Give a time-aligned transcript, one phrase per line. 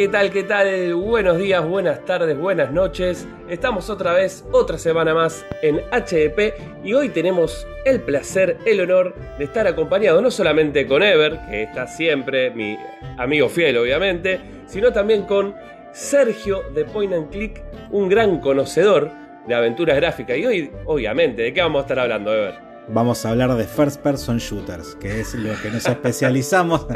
[0.00, 0.30] ¿qué tal?
[0.30, 0.94] ¿Qué tal?
[0.94, 3.28] Buenos días, buenas tardes, buenas noches.
[3.50, 9.14] Estamos otra vez, otra semana más en HDP y hoy tenemos el placer, el honor
[9.36, 12.78] de estar acompañado no solamente con Ever, que está siempre, mi
[13.18, 15.54] amigo fiel obviamente, sino también con
[15.92, 19.10] Sergio de Point and Click, un gran conocedor
[19.46, 20.38] de aventuras gráficas.
[20.38, 22.69] Y hoy, obviamente, ¿de qué vamos a estar hablando, Ever?
[22.92, 26.86] Vamos a hablar de first person shooters, que es lo que nos especializamos.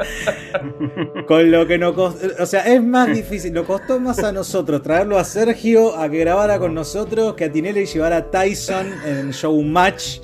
[1.27, 4.83] con lo que nos costó, o sea, es más difícil, nos costó más a nosotros
[4.83, 9.33] traerlo a Sergio a que grabara con nosotros que a Tinelli llevar a Tyson en
[9.33, 10.19] show match.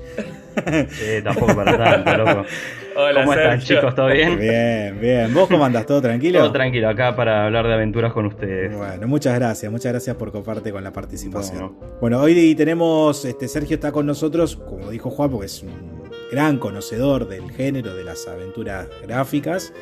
[0.91, 2.45] Sí, tampoco para tanto, loco.
[2.97, 3.95] Hola, ¿Cómo están, chicos?
[3.95, 4.39] ¿Todo bien?
[4.39, 5.35] Bien, bien.
[5.35, 5.87] ¿Vos cómo andás?
[5.87, 6.41] ¿Todo tranquilo?
[6.41, 8.77] Todo tranquilo, acá para hablar de aventuras con ustedes.
[8.77, 11.77] Bueno, muchas gracias, muchas gracias por compartir con la participación.
[11.79, 11.97] Bueno.
[12.01, 16.59] Bueno, hoy tenemos, este, Sergio está con nosotros, como dijo Juan, porque es un gran
[16.59, 19.73] conocedor del género de las aventuras gráficas,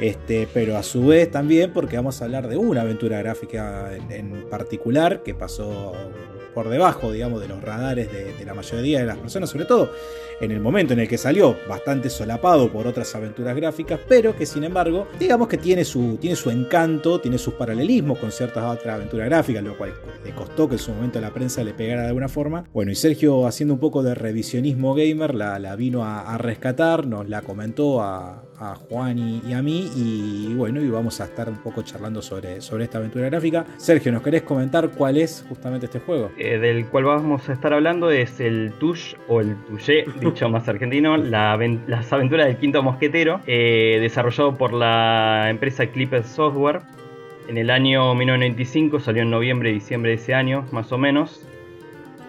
[0.00, 4.10] este, pero a su vez también porque vamos a hablar de una aventura gráfica en,
[4.10, 5.92] en particular que pasó
[6.54, 9.90] por debajo, digamos, de los radares de, la mayoría de las personas, sobre todo
[10.40, 14.46] en el momento en el que salió, bastante solapado por otras aventuras gráficas, pero que
[14.46, 18.94] sin embargo, digamos que tiene su, tiene su encanto, tiene sus paralelismos con ciertas otras
[18.94, 19.94] aventuras gráficas, lo cual
[20.24, 22.64] le costó que en su momento la prensa le pegara de alguna forma.
[22.72, 27.28] Bueno, y Sergio haciendo un poco de revisionismo gamer, la, la vino a rescatar, nos
[27.28, 31.48] la comentó a, a Juan y, y a mí, y bueno, y vamos a estar
[31.48, 33.64] un poco charlando sobre, sobre esta aventura gráfica.
[33.76, 36.30] Sergio, ¿nos querés comentar cuál es justamente este juego?
[36.38, 40.68] Eh, del cual vamos a estar hablando es el Tush o el Tuyé, dicho más
[40.68, 41.54] argentino, la
[41.86, 46.80] las aventuras del quinto mosquetero, eh, desarrollado por la empresa Clipper Software.
[47.48, 51.46] En el año 1995 salió en noviembre y diciembre de ese año, más o menos.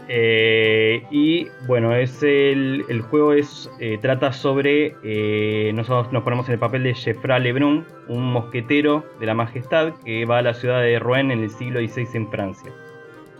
[0.07, 4.95] Eh, y bueno, es el, juego es, eh, trata sobre.
[5.03, 9.93] eh, nosotros nos ponemos en el papel de Jeffra Lebrun, un mosquetero de la majestad
[10.03, 12.71] que va a la ciudad de Rouen en el siglo XVI en Francia.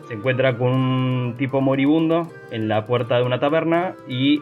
[0.07, 4.41] Se encuentra con un tipo moribundo en la puerta de una taberna y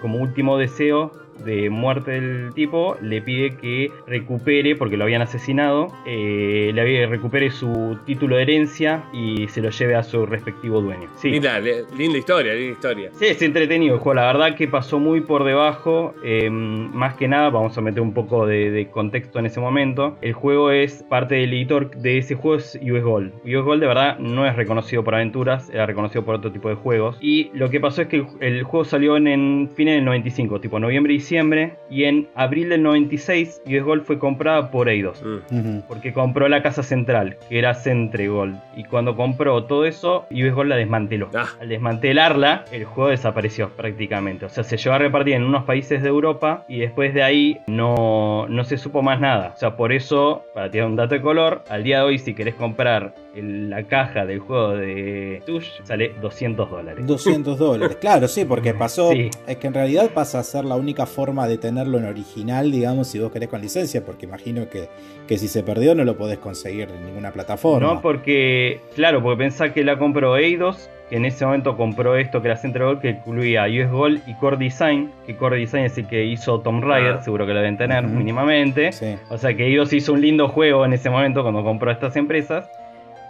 [0.00, 1.10] como último deseo
[1.44, 7.50] de muerte del tipo le pide que recupere, porque lo habían asesinado, eh, le recupere
[7.50, 11.08] su título de herencia y se lo lleve a su respectivo dueño.
[11.16, 11.30] Sí.
[11.30, 13.10] Linda, linda historia, linda historia.
[13.18, 14.14] Sí, es entretenido el juego.
[14.14, 16.14] La verdad que pasó muy por debajo.
[16.24, 20.16] eh, más que nada, vamos a meter un poco de, de contexto en ese momento.
[20.22, 23.32] El juego es parte del editor de ese juego es US Gold.
[23.44, 26.74] US Gold de verdad no es reconocido por aventuras, era reconocido por otro tipo de
[26.74, 27.16] juegos.
[27.20, 30.60] Y lo que pasó es que el, el juego salió en, en fines del 95,
[30.60, 31.76] tipo noviembre y diciembre.
[31.88, 35.22] Y en abril del 96, US Gold fue comprada por Eidos.
[35.50, 35.80] Mm.
[35.88, 38.56] Porque compró la casa central, que era Centre Gold.
[38.76, 41.30] Y cuando compró todo eso, US Gold la desmanteló.
[41.34, 41.48] Ah.
[41.60, 44.46] Al desmantelarla, el juego desapareció prácticamente.
[44.46, 47.60] O sea, se llevó a repartir en unos países de Europa y después de ahí
[47.68, 49.52] no, no se supo más nada.
[49.54, 52.34] O sea, por eso, para tirar un dato de color, al día de hoy, si
[52.34, 57.06] querés comprar el- la caja del juego de Tush, sale 200 dólares.
[57.06, 59.12] 200 dólares, claro, sí, porque pasó.
[59.12, 59.30] Sí.
[59.46, 63.08] Es que en realidad pasa a ser la única forma de tenerlo en original, digamos,
[63.08, 64.88] si vos querés con licencia, porque imagino que,
[65.28, 67.86] que si se perdió no lo podés conseguir en ninguna plataforma.
[67.94, 72.40] No, porque, claro, porque pensá que la compró Eidos, que en ese momento compró esto
[72.40, 75.98] que era Central Gold, que incluía US Gold y Core Design, que Core Design es
[75.98, 77.22] el que hizo Tomb Raider, Ah.
[77.22, 78.92] seguro que lo deben tener mínimamente.
[78.92, 79.16] Sí.
[79.28, 82.68] O sea que Eidos hizo un lindo juego en ese momento cuando compró estas empresas.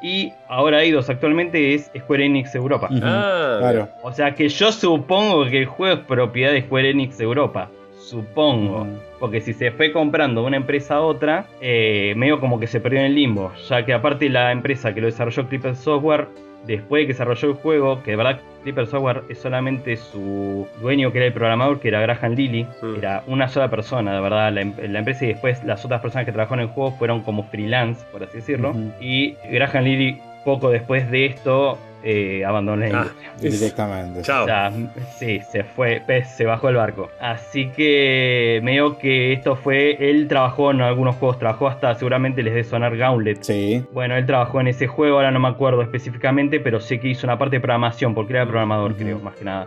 [0.03, 2.89] Y ahora Eidos actualmente es Square Enix Europa.
[3.03, 3.89] Ah, claro.
[4.03, 7.71] O sea que yo supongo que el juego es propiedad de Square Enix Europa.
[7.99, 8.83] Supongo.
[8.83, 8.99] Ujú.
[9.21, 12.81] Porque si se fue comprando de una empresa a otra, eh, medio como que se
[12.81, 13.53] perdió en el limbo.
[13.69, 16.29] Ya que aparte la empresa que lo desarrolló Clipper Software,
[16.67, 21.11] después de que desarrolló el juego, que de verdad Clipper Software es solamente su dueño
[21.13, 22.67] que era el programador, que era Graham Lilly,
[22.99, 26.27] era una sola persona, de verdad, la, em- la empresa y después las otras personas
[26.27, 28.73] que trabajaron en el juego fueron como freelance, por así decirlo.
[29.01, 33.51] Y Graham Lilly, poco después de esto, eh, abandonó la Ah, industria.
[33.51, 34.23] Directamente.
[34.23, 34.45] Chao.
[34.45, 34.73] O sea,
[35.19, 36.03] sí, se fue,
[36.37, 37.11] se bajó el barco.
[37.21, 42.53] Así que medio que esto fue, él trabajó en algunos juegos, trabajó hasta, seguramente les
[42.55, 43.43] debe sonar Gauntlet.
[43.43, 43.85] Sí.
[43.93, 47.27] Bueno, él trabajó en ese juego, ahora no me acuerdo específicamente, pero sé que hizo
[47.27, 49.67] una parte de programación, porque era programador, creo, más que nada.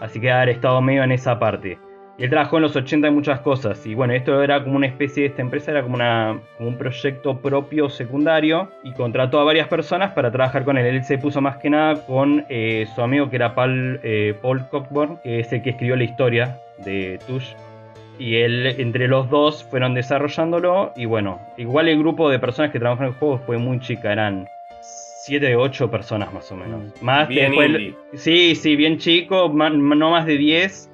[0.00, 1.78] Así que haber estado medio en esa parte.
[2.16, 3.84] Y él trabajó en los 80 en muchas cosas.
[3.86, 6.78] Y bueno, esto era como una especie de esta empresa, era como, una, como un
[6.78, 8.70] proyecto propio secundario.
[8.84, 10.86] Y contrató a varias personas para trabajar con él.
[10.86, 14.68] Él se puso más que nada con eh, su amigo que era Paul, eh, Paul
[14.70, 17.52] Cockburn, que es el que escribió la historia de Tush.
[18.16, 20.92] Y él, entre los dos, fueron desarrollándolo.
[20.94, 24.12] Y bueno, igual el grupo de personas que trabajaron en el juego fue muy chica,
[24.12, 24.46] eran
[25.26, 26.80] 7 8 personas más o menos.
[27.02, 27.94] Más Bien después-.
[28.14, 30.90] Sí, sí, bien chico, ma- no más de 10.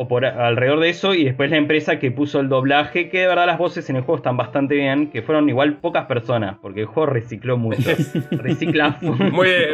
[0.00, 3.26] O por alrededor de eso, y después la empresa que puso el doblaje, que de
[3.26, 6.80] verdad las voces en el juego están bastante bien, que fueron igual pocas personas, porque
[6.80, 7.82] el juego recicló mucho.
[8.30, 8.98] Recicla,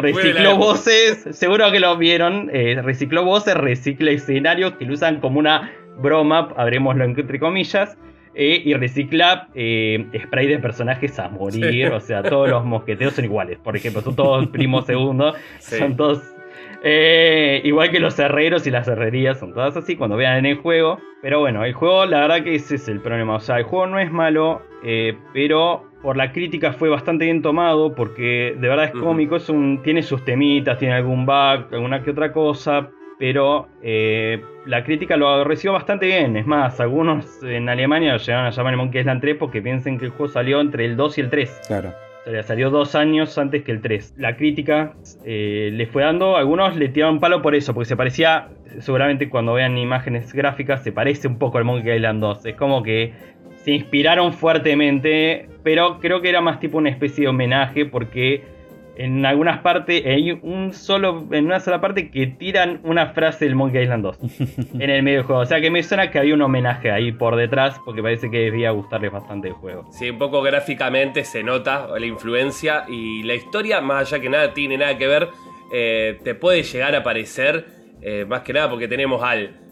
[0.01, 5.39] recicló voces, seguro que lo vieron, eh, recicló voces, recicla escenarios que lo usan como
[5.39, 7.97] una broma, abrémoslo entre comillas.
[8.39, 11.91] Eh, y recicla eh, spray de personajes a morir.
[11.93, 13.59] O sea, todos los mosqueteros son iguales.
[13.59, 15.37] Por ejemplo, son todos primos segundos.
[15.59, 16.36] Son todos
[16.83, 20.57] eh, igual que los herreros y las herrerías son todas así cuando vean en el
[20.57, 20.99] juego.
[21.23, 23.37] Pero bueno, el juego, la verdad que ese es el problema.
[23.37, 27.43] O sea, el juego no es malo, eh, pero por la crítica fue bastante bien
[27.43, 29.37] tomado porque de verdad es cómico.
[29.37, 32.91] Es un, tiene sus temitas, tiene algún bug, alguna que otra cosa.
[33.19, 36.37] Pero eh, la crítica lo recibió bastante bien.
[36.37, 39.99] Es más, algunos en Alemania lo llegaron a llamar el Monkey Island 3 porque piensen
[39.99, 41.63] que el juego salió entre el 2 y el 3.
[41.67, 42.06] Claro
[42.43, 44.15] salió dos años antes que el 3.
[44.19, 44.95] La crítica
[45.25, 48.49] eh, le fue dando, algunos le tiraron palo por eso, porque se parecía,
[48.81, 52.47] seguramente cuando vean imágenes gráficas, se parece un poco al Monkey Island 2.
[52.47, 53.13] Es como que
[53.57, 58.56] se inspiraron fuertemente, pero creo que era más tipo una especie de homenaje porque
[58.97, 63.55] en algunas partes, hay un solo, en una sola parte que tiran una frase del
[63.55, 64.19] Monkey Island 2
[64.81, 65.43] en el medio del juego.
[65.43, 68.39] O sea que me suena que había un homenaje ahí por detrás, porque parece que
[68.39, 69.87] debía gustarles bastante el juego.
[69.93, 74.55] Sí, un poco gráficamente se nota la influencia y la historia, más allá que nada
[74.55, 75.29] tiene nada que ver,
[75.73, 77.67] eh, te puede llegar a parecer,
[78.03, 79.66] eh, más que nada porque tenemos al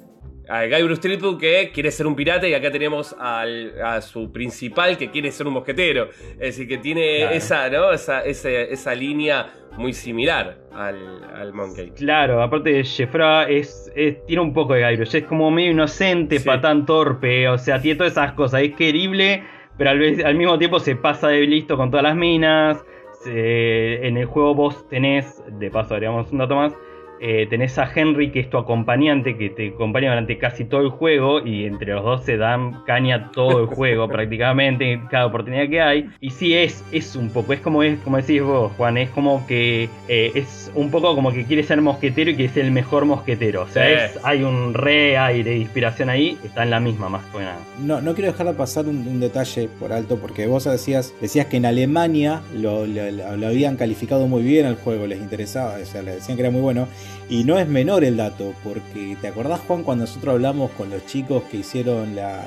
[0.49, 5.11] a Guy Bruce que quiere ser un pirata y acá tenemos a su principal que
[5.11, 6.09] quiere ser un mosquetero.
[6.33, 7.93] Es decir, que tiene esa, ¿no?
[7.93, 11.91] esa, esa, línea muy similar al, Monkey.
[11.91, 13.91] Claro, aparte Jeffra es,
[14.27, 17.97] tiene un poco de Guy Bruce, es como medio inocente, patán torpe, o sea, tiene
[17.97, 19.43] todas esas cosas, es querible,
[19.77, 22.85] pero al, al mismo tiempo se pasa de listo con todas las minas.
[23.27, 26.75] en el juego vos tenés, de paso haríamos un dato más,
[27.27, 30.91] eh, tenés a Henry, que es tu acompañante, que te acompaña durante casi todo el
[30.91, 35.81] juego, y entre los dos se dan caña todo el juego prácticamente, cada oportunidad que
[35.81, 36.11] hay.
[36.21, 39.47] Y sí, es, es un poco, es como, es como decís vos, Juan, es como
[39.47, 43.07] que eh, es un poco como que quiere ser mosquetero y que es el mejor
[43.07, 43.63] mosquetero.
[43.63, 47.39] O sea, hay un re aire de inspiración ahí, está en la misma más que
[47.39, 47.57] nada.
[47.81, 51.57] No, no quiero dejar de pasar un, detalle por alto, porque vos decías, decías que
[51.57, 56.17] en Alemania lo, lo habían calificado muy bien al juego, les interesaba, o sea, le
[56.17, 56.87] decían que era muy bueno.
[57.29, 61.07] Y no es menor el dato, porque ¿te acordás, Juan, cuando nosotros hablamos con los
[61.07, 62.45] chicos que hicieron la,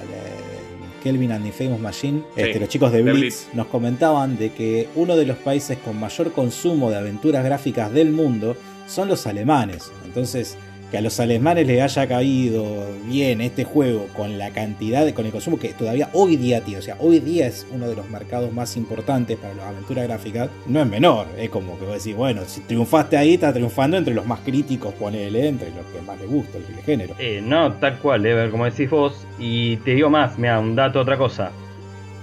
[1.04, 5.16] Kelvin and the Famous Machine, este, los chicos de Blitz, nos comentaban de que uno
[5.16, 8.56] de los países con mayor consumo de aventuras gráficas del mundo
[8.88, 9.92] son los alemanes.
[10.06, 10.58] Entonces,
[10.92, 15.26] que a los alemanes les haya caído bien este juego con la cantidad, de, con
[15.26, 18.10] el consumo que todavía hoy día tío, o sea, hoy día es uno de los
[18.10, 22.16] mercados más importantes para las aventuras gráficas, no es menor, es como que vos decís,
[22.16, 26.20] bueno, si triunfaste ahí, estás triunfando entre los más críticos, ponele, entre los que más
[26.20, 27.16] les gusta el género.
[27.20, 31.02] Eh, no, tal cual, eh, como decís vos, y te digo más, mira, un dato,
[31.02, 31.52] otra cosa.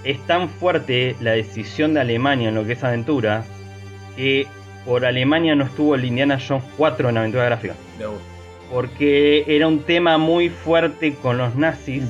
[0.03, 3.43] Es tan fuerte la decisión de Alemania en lo que es aventura
[4.15, 4.47] que
[4.85, 7.73] por Alemania no estuvo el Indiana Jones 4 en aventura gráfica.
[7.99, 8.34] No
[8.75, 12.03] porque era un tema muy fuerte con los nazis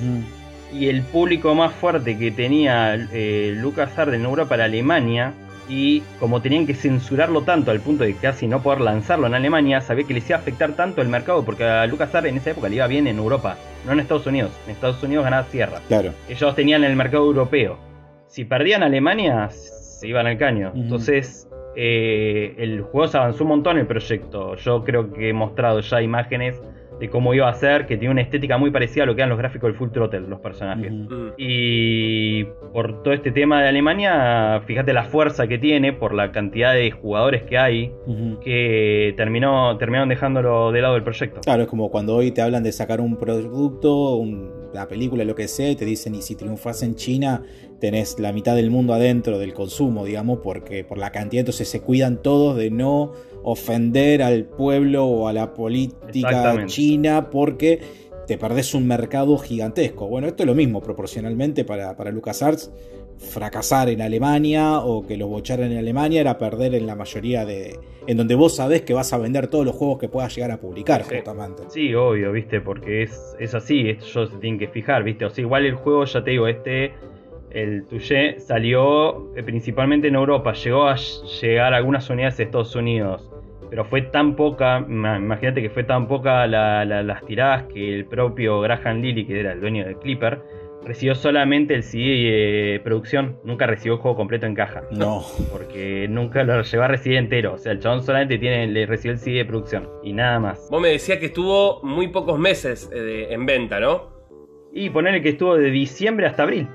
[0.73, 5.33] y el público más fuerte que tenía eh, Lucas Arden en Europa era Alemania
[5.69, 9.79] y como tenían que censurarlo tanto al punto de casi no poder lanzarlo en Alemania,
[9.79, 12.49] sabía que les iba a afectar tanto el mercado porque a Lucas Arden en esa
[12.49, 14.49] época le iba bien en Europa, no en Estados Unidos.
[14.65, 15.81] En Estados Unidos ganaba tierra.
[15.87, 16.15] Claro.
[16.27, 17.77] Ellos tenían el mercado europeo.
[18.27, 20.71] Si perdían Alemania, se iban al caño.
[20.73, 21.44] Entonces
[21.75, 24.55] eh, el juego se avanzó un montón el proyecto.
[24.55, 26.61] Yo creo que he mostrado ya imágenes
[26.99, 29.29] de cómo iba a ser, que tiene una estética muy parecida a lo que eran
[29.29, 30.93] los gráficos del Full Throttle, los personajes.
[31.37, 36.73] Y por todo este tema de Alemania, fíjate la fuerza que tiene por la cantidad
[36.73, 37.91] de jugadores que hay,
[38.41, 41.41] que terminó, terminaron dejándolo de lado el proyecto.
[41.41, 45.47] Claro, es como cuando hoy te hablan de sacar un producto, una película, lo que
[45.47, 47.43] sea, y te dicen, y si triunfas en China,
[47.85, 51.81] tenés la mitad del mundo adentro del consumo, digamos, porque por la cantidad, entonces se
[51.81, 53.11] cuidan todos de no
[53.43, 57.79] ofender al pueblo o a la política china porque
[58.25, 60.07] te perdés un mercado gigantesco.
[60.07, 62.71] Bueno, esto es lo mismo proporcionalmente para, para LucasArts.
[63.19, 67.79] Fracasar en Alemania o que los bocharan en Alemania era perder en la mayoría de.
[68.07, 70.59] en donde vos sabés que vas a vender todos los juegos que puedas llegar a
[70.59, 71.63] publicar, justamente.
[71.69, 75.23] Sí, obvio, viste, porque es, es así, esto se tienen que fijar, viste.
[75.23, 76.91] O sea, igual el juego, ya te digo, este
[77.55, 82.75] el Touché salió eh, principalmente en Europa, llegó a llegar a algunas unidades de Estados
[82.75, 83.31] Unidos,
[83.69, 89.01] pero fue tan poca, imagínate que fue tan poca las tiradas que el propio Graham
[89.01, 90.41] Lilly, que era el dueño de Clipper,
[90.83, 94.83] recibió solamente el CD de producción, nunca recibió el juego completo en caja.
[94.91, 95.23] No.
[95.51, 97.53] Porque nunca lo llevó a recibir entero.
[97.53, 100.67] O sea, el chabón solamente tiene, le recibió el CD de producción y nada más.
[100.69, 104.13] Vos me decías que estuvo muy pocos meses eh, en venta, ¿no?
[104.73, 106.67] Y ponerle que estuvo de diciembre hasta abril.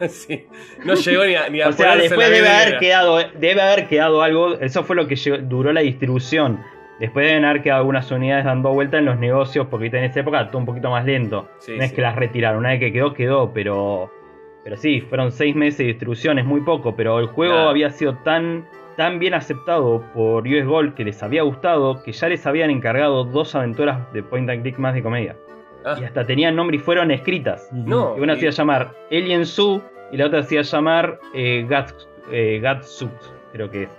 [0.08, 0.46] sí.
[0.84, 4.22] no llegó ni a, ni a O sea, después debe haber, quedado, debe haber quedado
[4.22, 4.54] algo.
[4.60, 6.60] Eso fue lo que llegó- duró la distribución.
[7.00, 10.46] Después deben haber quedado algunas unidades dando vuelta en los negocios, porque en esa época
[10.48, 11.48] todo un poquito más lento.
[11.58, 14.10] Sí, no es que las retiraron, una vez que quedó, quedó, pero.
[14.64, 18.16] Pero sí, fueron seis meses de distribución, es muy poco, pero el juego había sido
[18.24, 22.70] tan, tan bien aceptado por US Gold que les había gustado que ya les habían
[22.70, 25.36] encargado dos aventuras de point and click más de comedia.
[25.86, 27.68] Ah, Y hasta tenían nombre y fueron escritas.
[27.72, 28.14] no.
[28.18, 30.64] Y una y- se iba a llamar Alien Zoo y la otra se iba a
[30.64, 33.12] llamar eh, Gats- eh, Gatsuit,
[33.52, 33.90] creo que es.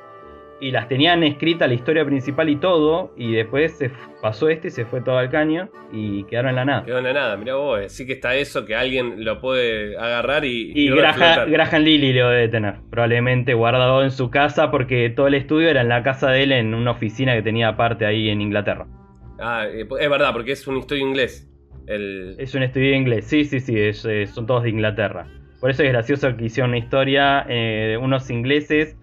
[0.60, 3.92] Y las tenían escrita la historia principal y todo, y después se
[4.24, 6.84] pasó este y se fue todo al caño y quedaron en la nada.
[6.84, 9.96] Quedó en la nada, mirá vos, eh, sí que está eso que alguien lo puede
[10.00, 11.48] agarrar y, Y reflotar.
[11.48, 15.70] Graham, Graham Lilly lo debe tener, probablemente guardado en su casa porque todo el estudio
[15.70, 18.88] era en la casa de él en una oficina que tenía aparte ahí en Inglaterra.
[19.40, 21.48] Ah, eh, es verdad, porque es un historia inglés.
[21.88, 22.36] El...
[22.38, 25.28] Es un estudio inglés, sí, sí, sí, es, son todos de Inglaterra.
[25.60, 28.96] Por eso es gracioso que hicieron una historia eh, de unos ingleses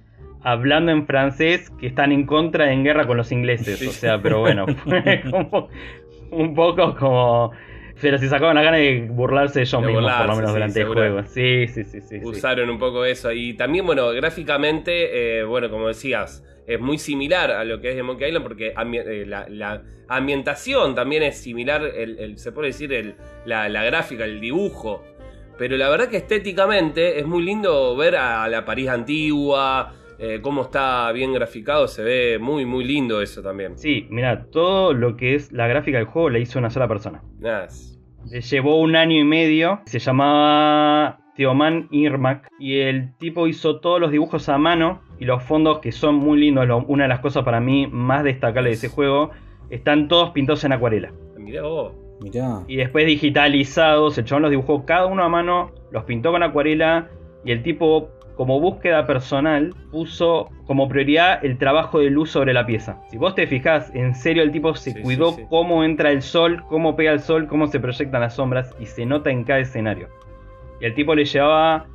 [0.42, 3.78] hablando en francés que están en contra en guerra con los ingleses.
[3.78, 3.86] Sí.
[3.86, 5.68] O sea, pero bueno, fue como
[6.30, 7.52] un poco como...
[8.00, 10.54] Pero se sacaban la gana de burlarse de ellos De mismos, por lo menos sí,
[10.54, 11.22] durante el juego.
[11.22, 12.20] Sí, sí, sí, sí.
[12.20, 12.20] sí.
[12.24, 13.32] usaron un poco eso.
[13.32, 17.96] Y también, bueno, gráficamente, eh, bueno, como decías, es muy similar a lo que es
[17.96, 22.52] de Monkey Island porque ambi- eh, la, la ambientación también es similar, el, el- se
[22.52, 25.02] puede decir, el- la, la gráfica, el dibujo.
[25.58, 30.62] Pero la verdad que estéticamente es muy lindo ver a la París antigua, eh, cómo
[30.62, 33.76] está bien graficado, se ve muy, muy lindo eso también.
[33.78, 37.22] Sí, mira, todo lo que es la gráfica del juego la hizo una sola persona.
[37.66, 39.80] Es- Le llevó un año y medio.
[39.86, 42.48] Se llamaba Teoman Irmak.
[42.58, 45.00] Y el tipo hizo todos los dibujos a mano.
[45.18, 46.66] Y los fondos, que son muy lindos.
[46.66, 49.30] lo- una de las cosas para mí más destacables de ese juego.
[49.70, 51.12] Están todos pintados en acuarela.
[51.38, 51.92] mirá vos.
[52.20, 52.60] Mirá.
[52.68, 54.16] Y después digitalizados.
[54.18, 55.70] El chabón los dibujó cada uno a mano.
[55.90, 57.08] Los pintó con acuarela.
[57.44, 62.64] Y el tipo, como búsqueda personal, puso como prioridad el trabajo de luz sobre la
[62.66, 62.98] pieza.
[63.10, 65.46] Si vos te fijás, en serio el tipo se Sí, cuidó sí, sí.
[65.50, 69.04] cómo entra el sol, cómo pega el sol, cómo se proyectan las sombras y se
[69.04, 70.08] nota en cada escenario.
[70.84, 71.86] Y el tipo le llevaba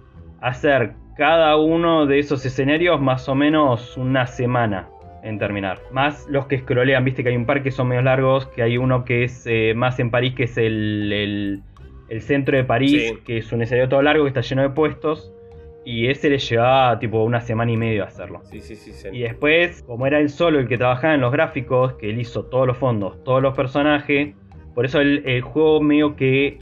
[0.42, 4.88] a hacer cada uno de esos escenarios más o menos una semana
[5.22, 5.78] en terminar.
[5.92, 8.78] Más los que scrollean, viste que hay un par que son medio largos, que hay
[8.78, 11.62] uno que es eh, más en París, que es el, el-
[12.10, 13.20] el centro de París, Sí.
[13.28, 15.32] que es un escenario todo largo que está lleno de puestos.
[15.86, 18.42] Y ese le llevaba tipo una semana y medio a hacerlo.
[18.46, 18.92] Sí, sí, sí.
[18.94, 19.10] sí.
[19.12, 22.46] Y después, como era él solo el que trabajaba en los gráficos, que él hizo
[22.46, 24.34] todos los fondos, todos los personajes,
[24.74, 26.58] por eso el, el juego medio que,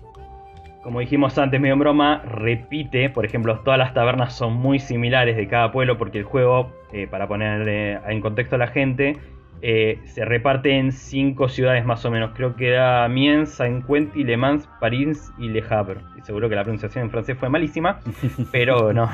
[0.88, 5.36] como dijimos antes, medio en broma, repite, por ejemplo, todas las tabernas son muy similares
[5.36, 9.17] de cada pueblo, porque el juego, eh, para poner eh, en contexto a la gente,
[9.62, 12.32] eh, se reparte en cinco ciudades más o menos.
[12.36, 16.00] Creo que era Amiens, Saint-Quentin, Le Mans, París y Le Havre.
[16.17, 18.00] Y seguro que la pronunciación en francés fue malísima,
[18.53, 19.10] pero no.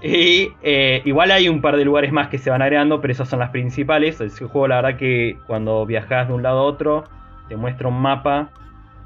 [0.00, 3.28] Y eh, igual hay un par de lugares más que se van agregando, pero esas
[3.28, 4.20] son las principales.
[4.20, 7.04] El juego, la verdad, que cuando viajas de un lado a otro,
[7.48, 8.50] te muestra un mapa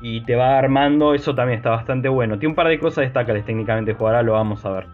[0.02, 1.14] y te va armando.
[1.14, 2.38] Eso también está bastante bueno.
[2.38, 4.86] Tiene un par de cosas destacables técnicamente, jugará, lo vamos a ver.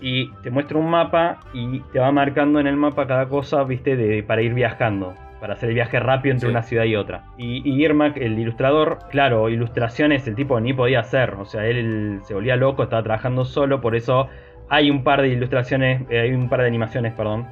[0.00, 3.96] Y te muestra un mapa y te va marcando en el mapa cada cosa, viste,
[3.96, 5.14] de, para ir viajando.
[5.40, 6.50] Para hacer el viaje rápido entre Sí.
[6.52, 7.24] una ciudad y otra.
[7.36, 11.34] Y, y Irmak, el ilustrador, claro, ilustraciones el tipo ni podía hacer.
[11.34, 14.28] O sea, él se volvía loco, estaba trabajando solo, por eso
[14.70, 17.46] hay un par de ilustraciones, eh, hay un par de animaciones, perdón,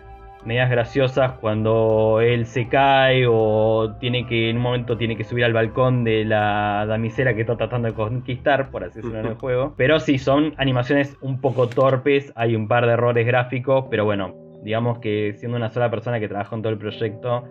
[0.45, 5.45] medias graciosas cuando él se cae o tiene que en un momento tiene que subir
[5.45, 9.35] al balcón de la damisela que está tratando de conquistar, por así decirlo en el
[9.39, 9.75] juego.
[9.77, 14.35] Pero sí, son animaciones un poco torpes, hay un par de errores gráficos, pero bueno,
[14.65, 17.45] digamos que siendo una sola persona que trabajó en todo el proyecto,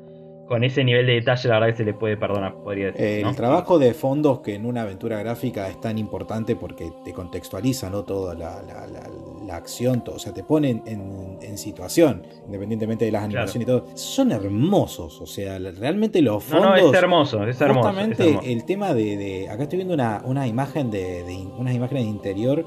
[0.48, 3.02] con ese nivel de detalle la verdad que se le puede perdonar, podría decir.
[3.06, 3.30] Eh, ¿no?
[3.30, 7.90] El trabajo de fondos que en una aventura gráfica es tan importante porque te contextualiza
[7.90, 8.04] ¿no?
[8.04, 9.08] toda la, la- la-
[9.52, 13.32] la acción, todo, o sea, te ponen en, en situación, independientemente de las Claro.
[13.52, 13.86] animaciones y todo.
[13.98, 16.82] Son hermosos, o sea, realmente los No, fondos...
[16.82, 17.80] no, es hermoso, es hermoso.
[17.80, 18.48] es Justamente hermoso.
[18.48, 22.10] el tema de, de- Acá estoy viendo una, una imagen de, de- unas imágenes de
[22.10, 22.66] interior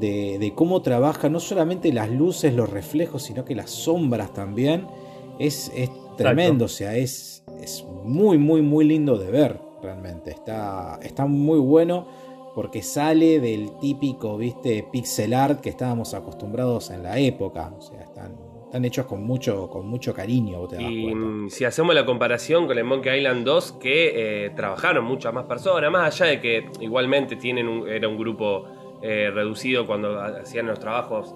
[0.00, 4.86] de, de cómo trabaja no solamente las luces, los reflejos, sino que las sombras también.
[5.38, 10.30] Es, es tremendo, o sea, es, es muy, muy, muy lindo de ver realmente.
[10.30, 12.06] Está, está muy bueno
[12.60, 17.72] porque sale del típico, viste, pixel art que estábamos acostumbrados en la época.
[17.74, 18.36] O sea, están
[18.66, 20.68] están hechos con mucho, con mucho cariño.
[20.78, 25.46] y si hacemos la comparación con el Monkey Island 2, que eh, trabajaron muchas más
[25.46, 28.66] personas, más allá de que igualmente tienen era un grupo
[29.00, 31.34] eh, reducido cuando hacían los trabajos,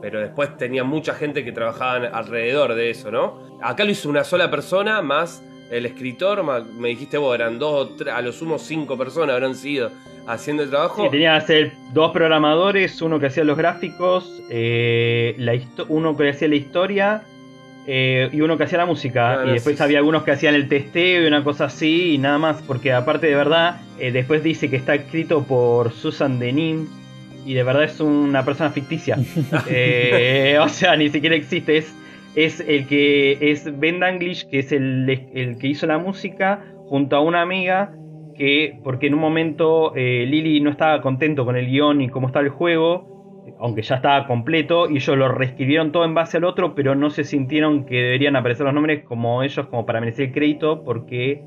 [0.00, 3.38] pero después tenía mucha gente que trabajaba alrededor de eso, ¿no?
[3.62, 5.40] Acá lo hizo una sola persona más
[5.70, 9.54] el escritor, me dijiste vos, eran dos o tres, a lo sumo cinco personas habrán
[9.54, 9.90] sido
[10.26, 11.08] haciendo el trabajo.
[11.10, 15.36] tenía que ser dos programadores, uno que hacía los gráficos, eh,
[15.88, 17.22] uno que hacía la historia
[17.86, 19.44] eh, y uno que hacía la música.
[19.46, 22.62] y después había algunos que hacían el testeo y una cosa así y nada más,
[22.62, 26.88] porque aparte de verdad, eh, después dice que está escrito por Susan Denim
[27.46, 29.16] y de verdad es una persona ficticia.
[30.60, 31.94] o sea, ni siquiera existe, es
[32.34, 37.16] es el que es Ben Danglish, que es el, el, que hizo la música, junto
[37.16, 37.94] a una amiga,
[38.36, 42.26] que porque en un momento eh, Lily no estaba contento con el guion y cómo
[42.26, 43.14] estaba el juego,
[43.58, 47.10] aunque ya estaba completo, y ellos lo reescribieron todo en base al otro, pero no
[47.10, 51.42] se sintieron que deberían aparecer los nombres como ellos, como para merecer el crédito, porque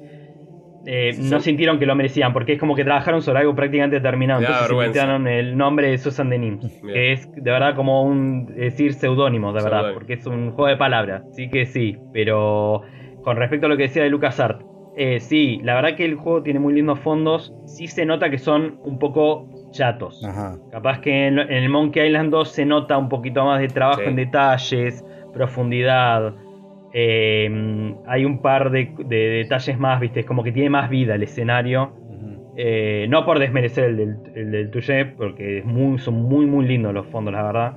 [0.86, 4.42] eh, no sintieron que lo merecían, porque es como que trabajaron sobre algo prácticamente terminado.
[4.42, 9.52] Entonces quitaron el nombre de Susan Denim, que es de verdad como un decir seudónimo,
[9.52, 11.24] de verdad, porque es un juego de palabras.
[11.34, 12.84] Sí que sí, pero
[13.24, 14.64] con respecto a lo que decía de LucasArts,
[15.00, 17.54] eh, sí, la verdad que el juego tiene muy lindos fondos.
[17.66, 20.26] Sí se nota que son un poco chatos.
[20.72, 24.16] Capaz que en, el Monkey Island 2 se nota un poquito más de trabajo en
[24.16, 26.34] detalles, profundidad.
[26.94, 31.22] Eh, hay un par de, detalles más, viste, es como que tiene más vida el
[31.22, 31.94] escenario.
[32.60, 35.64] Eh, no por desmerecer el del, el del porque
[36.00, 37.76] son muy, muy lindos los fondos, la verdad.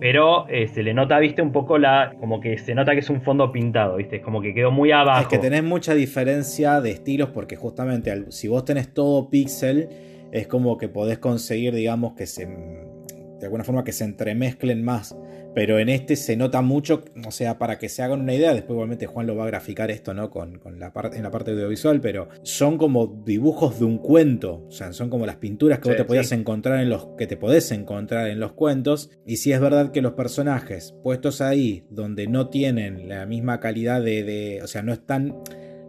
[0.00, 2.14] Pero eh, se le nota, viste, un poco la.
[2.18, 4.16] Como que se nota que es un fondo pintado, viste.
[4.16, 5.20] Es como que quedó muy abajo.
[5.20, 9.90] Es que tenés mucha diferencia de estilos, porque justamente si vos tenés todo pixel,
[10.32, 12.46] es como que podés conseguir, digamos, que se.
[12.46, 15.14] De alguna forma que se entremezclen más
[15.54, 18.72] pero en este se nota mucho, o sea, para que se hagan una idea, después
[18.72, 20.30] igualmente Juan lo va a graficar esto, ¿no?
[20.30, 24.70] Con, la parte, en la parte audiovisual, pero son como dibujos de un cuento, o
[24.70, 27.70] sea, son como las pinturas que vos te podías encontrar en los, que te podés
[27.72, 32.48] encontrar en los cuentos, y si es verdad que los personajes puestos ahí, donde no
[32.48, 35.36] tienen la misma calidad de, de o sea, no están,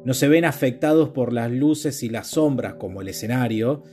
[0.03, 3.83] no se ven afectados por las luces y las sombras como el escenario,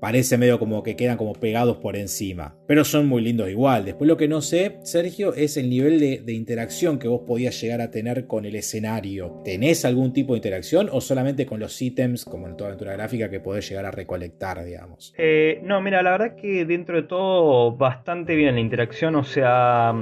[0.00, 2.54] parece medio como que quedan como pegados por encima.
[2.66, 3.84] Pero son muy lindos igual.
[3.84, 7.80] Después lo que no sé, Sergio, es el nivel de, interacción que vos podías llegar
[7.80, 9.40] a tener con el escenario.
[9.44, 13.28] ¿Tenés algún tipo de interacción o solamente con los ítems, como en toda aventura gráfica,
[13.28, 15.14] que podés llegar a recolectar, digamos?
[15.18, 19.94] Eh, no, mira, la verdad que dentro de todo bastante bien la interacción, o sea...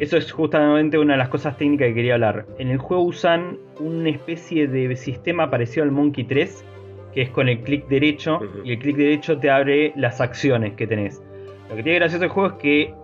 [0.00, 2.44] Eso es justamente una de las cosas técnicas que quería hablar.
[2.58, 6.64] En el juego usan una especie de sistema parecido al Monkey 3,
[7.16, 10.86] que es con el clic derecho, y el clic derecho te abre las acciones que
[10.86, 11.22] tenés.
[11.70, 12.94] Lo que tiene gracioso el juego es que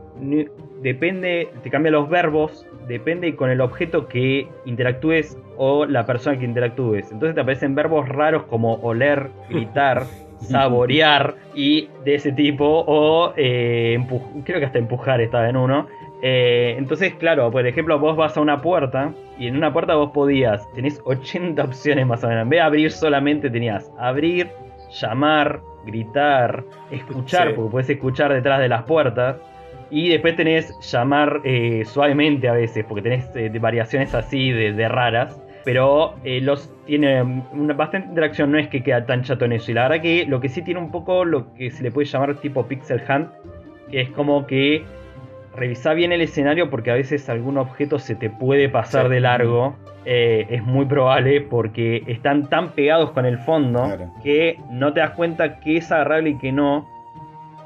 [0.82, 6.44] depende, te cambia los verbos, depende con el objeto que interactúes o la persona que
[6.44, 7.10] interactúes.
[7.10, 10.04] Entonces te aparecen verbos raros como oler, gritar,
[10.42, 13.98] saborear y de ese tipo, o eh,
[14.44, 15.86] creo que hasta empujar estaba en uno.
[16.24, 20.12] Eh, entonces, claro, por ejemplo, vos vas a una puerta y en una puerta vos
[20.12, 22.44] podías, tenés 80 opciones más o menos.
[22.44, 24.48] En vez de abrir solamente tenías abrir,
[25.00, 29.36] llamar, gritar, escuchar, porque puedes escuchar detrás de las puertas.
[29.90, 35.38] Y después tenés llamar eh, suavemente a veces, porque tenés eh, variaciones así de, raras.
[35.64, 39.70] Pero los tiene una bastante interacción, no es que queda tan chato en eso.
[39.70, 42.06] Y la verdad que lo que sí tiene un poco lo que se le puede
[42.06, 43.28] llamar tipo pixel hunt,
[43.88, 44.84] que es como que
[45.54, 49.76] revisa bien el escenario porque a veces algún objeto se te puede pasar de largo.
[50.04, 53.88] Eh, es muy probable porque están tan pegados con el fondo
[54.22, 56.88] que no te das cuenta que es agarrable y que no.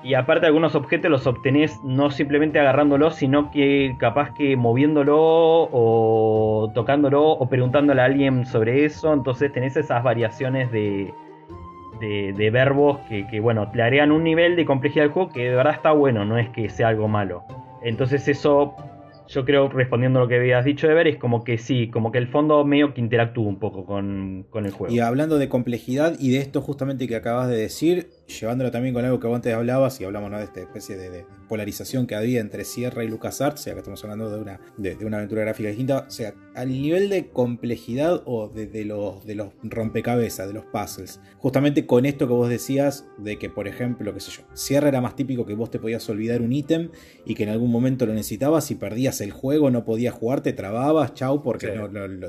[0.03, 6.71] Y aparte algunos objetos los obtenés no simplemente agarrándolos, sino que capaz que moviéndolo o
[6.75, 9.13] tocándolo o preguntándole a alguien sobre eso.
[9.13, 11.13] Entonces tenés esas variaciones de,
[11.99, 15.57] de, verbos que, que, bueno, le agregan un nivel de complejidad al juego que de
[15.57, 17.45] verdad está bueno, no es que sea algo malo.
[17.83, 18.75] Entonces eso,
[19.29, 22.13] yo creo, respondiendo a lo que habías dicho de ver, es como que sí, como
[22.13, 24.95] que el fondo medio que interactúa un poco con, con el juego.
[24.95, 29.05] Y hablando de complejidad y de esto justamente que acabas de decir, llevándolo también con
[29.05, 32.65] algo que vos antes hablabas y hablamos de esta especie de, polarización que había entre
[32.65, 36.05] Sierra y LucasArts, o sea que estamos hablando de una, de, una aventura gráfica distinta,
[36.07, 41.21] o sea, al nivel de complejidad o de, los, de los rompecabezas, de los puzzles,
[41.39, 45.01] justamente con esto que vos decías de que, por ejemplo, qué sé yo, Sierra era
[45.01, 46.91] más típico que vos te podías olvidar un ítem
[47.25, 50.53] y que en algún momento lo necesitabas y perdías el juego, no podías jugar, te
[50.53, 51.69] trababas, chau, porque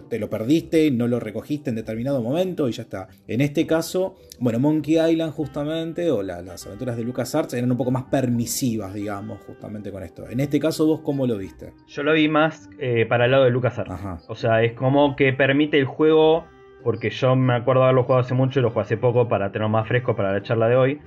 [0.10, 3.08] te lo perdiste, no lo recogiste en determinado momento y ya está.
[3.28, 7.78] En este caso, bueno, Monkey Island justamente justamente, o las aventuras de LucasArts eran un
[7.78, 10.28] poco más permisivas, digamos, justamente con esto.
[10.30, 11.74] En este caso, ¿vos cómo lo viste?
[11.88, 14.28] Yo lo vi más eh, para el lado de LucasArts.
[14.28, 16.46] O sea, es como que permite el juego,
[16.84, 19.52] porque yo me acuerdo de haberlo jugado hace mucho y lo jugué hace poco para
[19.52, 21.00] tenerlo más fresco para la charla de hoy.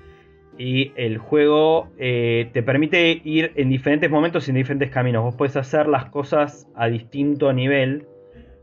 [0.59, 5.23] Y el juego eh, te permite ir en diferentes momentos y en diferentes caminos.
[5.25, 8.07] Vos podés hacer las cosas a distinto nivel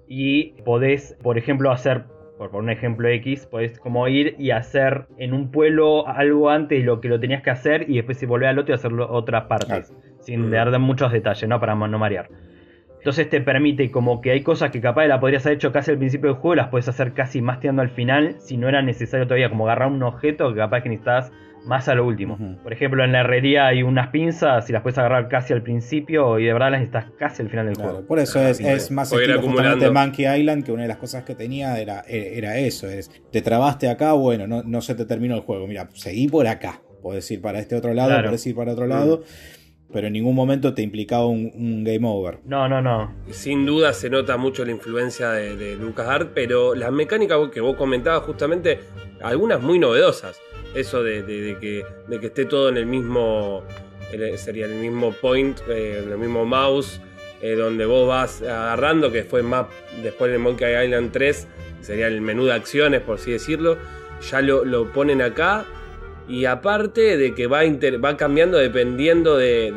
[0.08, 2.06] y podés, por ejemplo, hacer
[2.38, 6.86] por, un ejemplo X, puedes como ir y hacer en un pueblo algo antes de
[6.86, 9.94] lo que lo tenías que hacer y después volver al otro y hacerlo otras partes,
[10.20, 11.60] sin dar muchos detalles, ¿no?
[11.60, 12.30] Para no marear.
[12.98, 15.98] Entonces te permite como que hay cosas que capaz la podrías haber hecho casi al
[15.98, 19.26] principio del juego, las puedes hacer casi más tirando al final, si no era necesario
[19.26, 21.32] todavía, como agarrar un objeto que capaz que necesitas
[21.68, 22.38] más a lo último.
[22.64, 26.40] Por ejemplo, en la herrería hay unas pinzas y las puedes agarrar casi al principio
[26.40, 28.06] y de verdad las necesitas casi al final del juego.
[28.08, 31.36] Por eso es, es, más estilo justamente Monkey Island, que una de las cosas que
[31.36, 35.42] tenía era, era eso, es te trabaste acá, bueno, no, no se te terminó el
[35.42, 36.82] juego, mira, seguí por acá.
[37.02, 39.24] Puedes ir para este otro lado, puedes ir para otro lado.
[39.94, 42.40] Pero en ningún momento te implicaba un, game over.
[42.44, 43.14] No, no, no.
[43.32, 47.78] Sin duda se nota mucho la influencia de, de LucasArts, pero las mecánicas que vos
[47.78, 48.82] comentabas justamente,
[49.22, 50.42] algunas muy novedosas
[50.80, 53.64] eso de, que, de esté todo en el mismo,
[54.36, 57.02] sería el mismo point, eh, en el mismo mouse,
[57.42, 59.68] eh, donde vos vas agarrando, que fue más
[60.02, 61.48] después del Monkey Island 3,
[61.82, 63.78] sería el menú de acciones, por así decirlo,
[64.30, 65.66] ya lo, ponen acá.
[66.28, 67.62] Y aparte de que va,
[68.04, 69.72] va cambiando dependiendo de,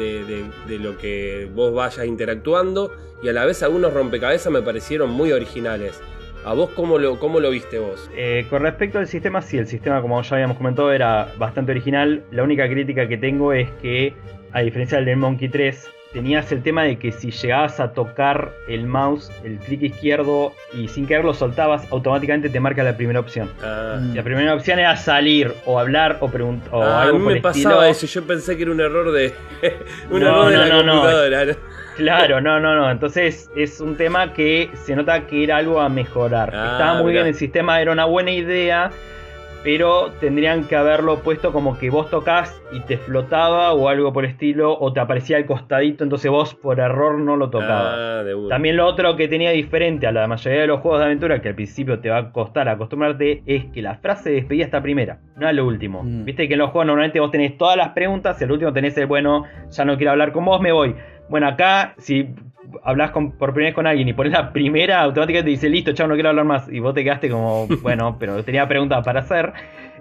[0.66, 2.92] de, lo que vos vayas interactuando.
[3.22, 6.00] Y a la vez algunos rompecabezas me parecieron muy originales.
[6.44, 8.10] ¿A vos cómo lo, cómo lo viste vos?
[8.16, 12.22] Eh, con respecto al sistema, sí, el sistema, como ya habíamos comentado, era bastante original.
[12.30, 14.14] La única crítica que tengo es que,
[14.52, 18.86] a diferencia del Monkey 3, tenías el tema de que si llegabas a tocar el
[18.86, 23.50] mouse, el clic izquierdo, y sin querer lo soltabas, automáticamente te marca la primera opción.
[23.62, 24.00] Ah.
[24.14, 26.70] La primera opción era salir, o hablar, o preguntar.
[26.72, 29.34] Ah, a mí me pasaba eso, yo pensé que era un error de.
[30.10, 31.56] un error de la computadora.
[32.00, 32.90] Claro, no, no, no.
[32.90, 36.50] Entonces es un tema que se nota que era algo a mejorar.
[36.54, 38.90] Ah, Estaba muy bien el sistema, era una buena idea,
[39.62, 44.24] pero tendrían que haberlo puesto como que vos tocas y te flotaba o algo por
[44.24, 47.94] el estilo, o te aparecía al costadito, entonces vos por error no lo tocabas.
[47.98, 51.42] Ah, También lo otro que tenía diferente a la mayoría de los juegos de aventura,
[51.42, 54.80] que al principio te va a costar acostumbrarte, es que la frase de despedida está
[54.80, 56.02] primera, no es lo último.
[56.02, 56.24] Mm.
[56.24, 58.96] Viste que en los juegos normalmente vos tenés todas las preguntas y al último tenés
[58.96, 60.94] el bueno, ya no quiero hablar con vos, me voy.
[61.30, 62.28] Bueno, acá, si
[62.82, 66.08] hablas por primera vez con alguien y pones la primera, automáticamente te dice, listo, chao,
[66.08, 66.68] no quiero hablar más.
[66.70, 69.52] Y vos te quedaste como, bueno, pero tenía preguntas para hacer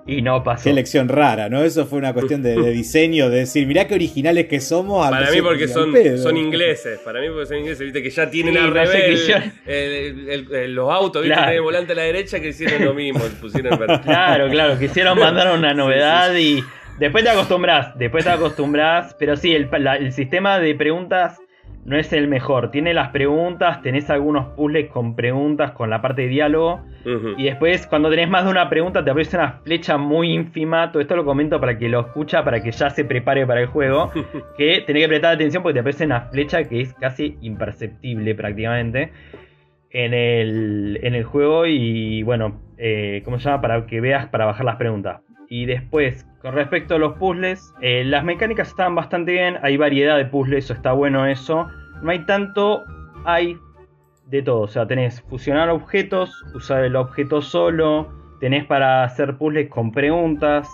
[0.07, 0.63] y no pasó.
[0.63, 1.63] Qué elección rara, ¿no?
[1.63, 5.07] Eso fue una cuestión de, diseño, de decir, mirá qué originales que somos.
[5.07, 8.57] Para mí porque son, son ingleses, para mí porque son ingleses, viste que ya tienen
[8.57, 9.31] al revés
[10.69, 11.63] los autos, viste, claro.
[11.63, 16.35] volante a la derecha que hicieron lo mismo, pusieron Claro, claro, quisieron mandar una novedad
[16.35, 16.63] y
[16.99, 21.39] Después te acostumbras, después te acostumbras, pero sí, el, el, sistema de preguntas
[21.85, 22.71] no es el mejor.
[22.71, 26.81] Tiene las preguntas, tenés algunos puzzles con preguntas, con la parte de diálogo.
[27.37, 30.91] Y después, cuando tenés más de una pregunta, te aparece una flecha muy ínfima.
[30.91, 33.67] Todo esto lo comento para que lo escucha, para que ya se prepare para el
[33.67, 34.11] juego.
[34.57, 39.13] que tenés que prestar atención porque te aparece una flecha que es casi imperceptible prácticamente
[39.89, 41.65] en el, en el juego.
[41.65, 43.61] Y bueno, eh, ¿cómo se llama?
[43.61, 45.21] Para que veas, para bajar las preguntas.
[45.49, 50.15] Y después, con respecto a los puzzles, eh, las mecánicas están bastante bien, hay variedad
[50.15, 51.67] de puzzles, eso está bueno eso.
[52.03, 52.83] No hay tanto,
[53.25, 53.57] hay
[54.27, 59.69] de todo, o sea, tenés fusionar objetos, usar el objeto solo, tenés para hacer puzzles
[59.69, 60.69] con preguntas,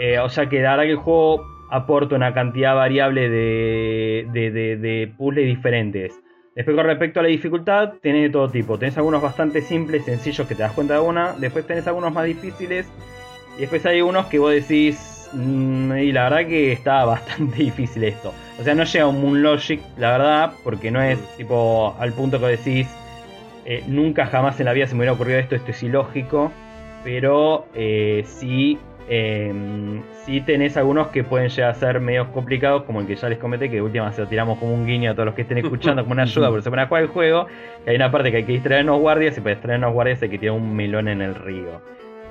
[0.00, 5.14] eh, o sea que dará que el juego aporta una cantidad variable de, de, de
[5.16, 6.20] puzzles diferentes.
[6.56, 8.78] Después con respecto a la dificultad, tenés de todo tipo.
[8.78, 11.32] Tenés algunos bastante simples, sencillos que te das cuenta de una.
[11.32, 12.92] Después tenés algunos más difíciles
[13.56, 18.04] y después hay unos que vos decís, mm, y la verdad que está bastante difícil
[18.04, 18.32] esto.
[18.58, 22.12] O sea, no llega a un Moon Logic, la verdad, porque no es tipo al
[22.12, 22.88] punto que decís,
[23.64, 26.52] eh, nunca jamás en la vida se me hubiera ocurrido esto, esto es ilógico.
[27.04, 33.00] Pero eh, sí, em, sí tenés algunos que pueden llegar a ser medio complicados, como
[33.00, 35.14] el que ya les comenté, que de última se lo tiramos como un guiño a
[35.14, 37.46] todos los que estén escuchando, como una ayuda, porque se van a jugar el juego.
[37.86, 40.22] Y hay una parte que hay que distraer a guardias, y para distraer a guardias
[40.22, 41.80] hay que tirar un melón en el río.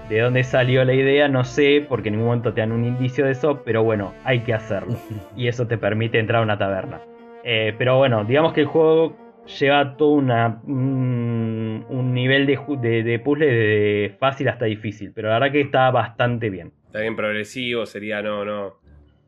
[0.10, 3.26] De dónde salió la idea, no sé, porque en ningún momento te dan un indicio
[3.26, 4.96] de eso, pero bueno, hay que hacerlo.
[5.38, 7.02] Y eso te permite entrar a una taberna.
[7.44, 9.16] Eh, pero bueno, digamos que el juego
[9.60, 15.52] lleva todo una, un, nivel de, de, puzzle de fácil hasta difícil, pero la verdad
[15.52, 16.72] que está bastante bien.
[16.86, 18.80] Está bien progresivo, sería no, no.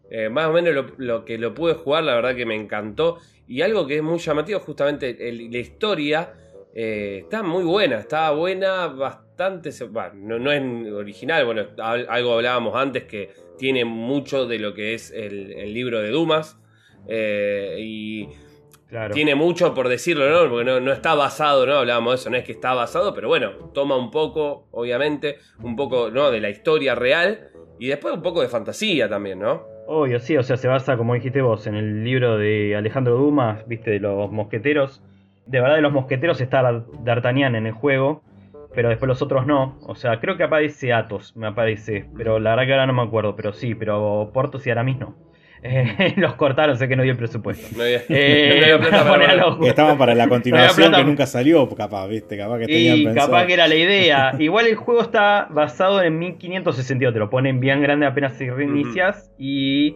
[0.10, 3.18] Eh, más o menos lo, que lo pude jugar, la verdad que me encantó.
[3.48, 6.34] Y algo que es muy llamativo, justamente la historia
[6.76, 9.70] eh, está muy buena, está buena, bastante.
[10.16, 15.12] no, no, es original, bueno, algo hablábamos antes que tiene mucho de lo que es
[15.12, 16.60] el, libro de Dumas.
[17.08, 18.30] Eh, y
[19.14, 20.50] tiene mucho por decirlo, ¿no?
[20.50, 21.76] Porque no, está basado, ¿no?
[21.76, 25.76] Hablábamos de eso, no es que está basado, pero bueno, toma un poco, obviamente, un
[25.76, 26.32] poco, ¿no?
[26.32, 29.64] De la historia real y después un poco de fantasía también, ¿no?
[29.86, 33.68] Obvio, sí, o sea, se basa, como dijiste vos, en el libro de Alejandro Dumas,
[33.68, 35.02] viste, de los mosqueteros.
[35.46, 36.62] De verdad, de los mosqueteros está
[37.04, 38.24] D'Artagnan en el juego,
[38.74, 39.78] pero después los otros no.
[39.86, 43.02] O sea, creo que aparece Athos, me aparece, pero la verdad que ahora no me
[43.02, 45.16] acuerdo, pero sí, pero Portos y Aramis no.
[45.66, 47.66] Eh, los cortaron, sé que no dio presupuesto.
[47.78, 52.38] No había, eh, para Estaban para la continuación que nunca salió, capaz, ¿viste?
[52.38, 54.36] Capaz que y capaz que era la idea.
[54.40, 59.32] Igual el juego está basado en 1562, te lo ponen bien grande apenas se reinicias.
[59.38, 59.96] Y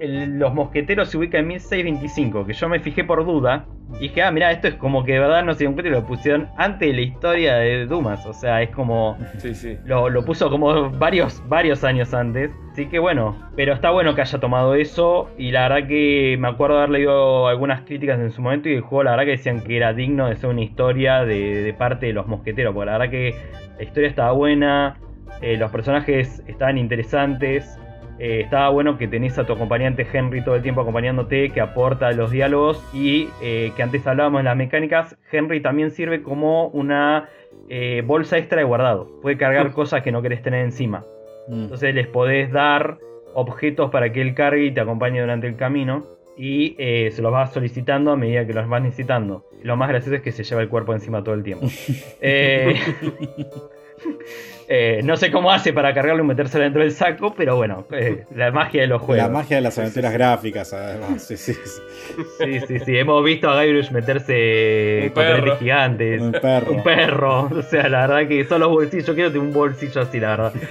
[0.00, 3.66] los mosqueteros se ubican en 1625, que yo me fijé por duda.
[3.94, 6.48] Y dije, ah, mira, esto es como que de verdad no sé un lo pusieron
[6.56, 8.26] antes de la historia de Dumas.
[8.26, 9.16] O sea, es como.
[9.38, 9.78] Sí, sí.
[9.84, 12.50] Lo, lo puso como varios, varios años antes.
[12.72, 15.30] Así que bueno, pero está bueno que haya tomado eso.
[15.38, 18.68] Y la verdad que me acuerdo haber leído algunas críticas en su momento.
[18.68, 21.74] Y el juego, la verdad que decían que era digno de ser una historia de,
[21.78, 22.74] parte de los mosqueteros.
[22.74, 23.34] Porque la verdad que
[23.78, 24.98] la historia estaba buena.
[25.42, 27.78] Eh, los personajes estaban interesantes.
[28.18, 32.10] Eh, estaba bueno que tenés a tu acompañante Henry todo el tiempo acompañándote, que aporta
[32.12, 35.16] los diálogos y eh, que antes hablábamos de las mecánicas.
[35.30, 37.28] Henry también sirve como una
[37.68, 39.20] eh, bolsa extra de guardado.
[39.20, 41.04] Puede cargar cosas que no querés tener encima.
[41.48, 41.64] Mm.
[41.64, 42.98] Entonces les podés dar
[43.34, 46.06] objetos para que él cargue y te acompañe durante el camino.
[46.38, 49.46] Y se los vas solicitando a medida que los vas necesitando.
[49.62, 51.66] Lo más gracioso es que se lleva el cuerpo encima todo el tiempo.
[52.20, 52.74] Eh,
[55.04, 58.50] no sé cómo hace para cargarlo y meterse dentro del saco, pero bueno, eh, la
[58.50, 59.26] magia de los juegos.
[59.26, 61.22] La magia de las aventuras gráficas, además.
[61.22, 62.78] Sí, sí, sí.
[62.84, 66.20] sí, Hemos visto a Guybrush meterse con gigantes.
[66.20, 66.72] Un perro.
[66.72, 67.50] Un perro.
[67.56, 69.06] O sea, la verdad que son los bolsillos.
[69.06, 70.52] Yo quiero tener un bolsillo así, la verdad.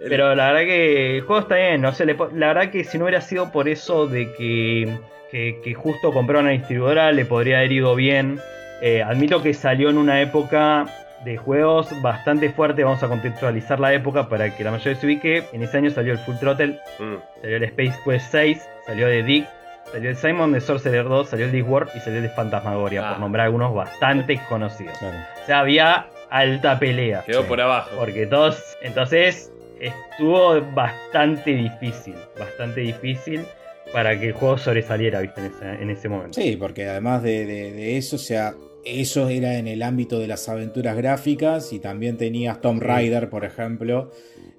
[0.00, 1.82] Pero la verdad que el juego está bien.
[1.82, 4.98] No sé, la verdad que si no hubiera sido por eso de que,
[5.30, 8.40] que, justo compró una distribuidora, le podría haber ido bien.
[8.82, 10.86] Eh, admito que salió en una época
[11.24, 12.84] de juegos bastante fuerte.
[12.84, 15.44] Vamos a contextualizar la época para que la mayoría se ubique.
[15.52, 17.40] En ese año salió el Full Throttle, mm.
[17.40, 19.48] salió el Space Quest 6, salió de Dick,
[19.92, 23.16] salió el Simon de Sorcerer 2, salió el Discworld y salió el de Fantasmagoria, por
[23.16, 23.18] ah.
[23.18, 24.96] nombrar algunos bastante conocidos.
[25.02, 27.22] O sea, había alta pelea.
[27.26, 27.90] Quedó por abajo.
[27.98, 28.76] Porque todos.
[28.82, 32.14] Entonces, estuvo bastante difícil.
[32.38, 33.44] Bastante difícil
[33.92, 35.50] para que el juego sobresaliera, ¿viste?
[35.62, 36.40] En ese, momento.
[36.40, 38.54] Sí, porque además de, de eso, o sea,
[38.84, 43.44] eso era en el ámbito de las aventuras gráficas y también tenías Tomb Raider, por
[43.44, 44.10] ejemplo,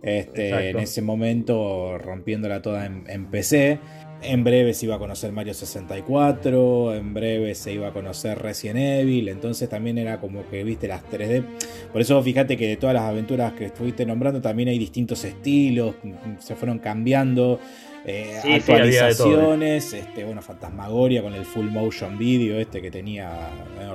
[0.01, 3.79] este, en ese momento rompiéndola toda en, PC.
[4.23, 8.77] En breve se iba a conocer Mario 64, en breve se iba a conocer Resident
[8.77, 11.43] Evil, entonces también era como que viste las 3D.
[11.91, 15.95] Por eso fíjate que de todas las aventuras que estuviste nombrando también hay distintos estilos,
[16.39, 17.59] se fueron cambiando.
[18.05, 23.49] Eh, actualizaciones, este, bueno, Fantasmagoria con el full motion video este que tenía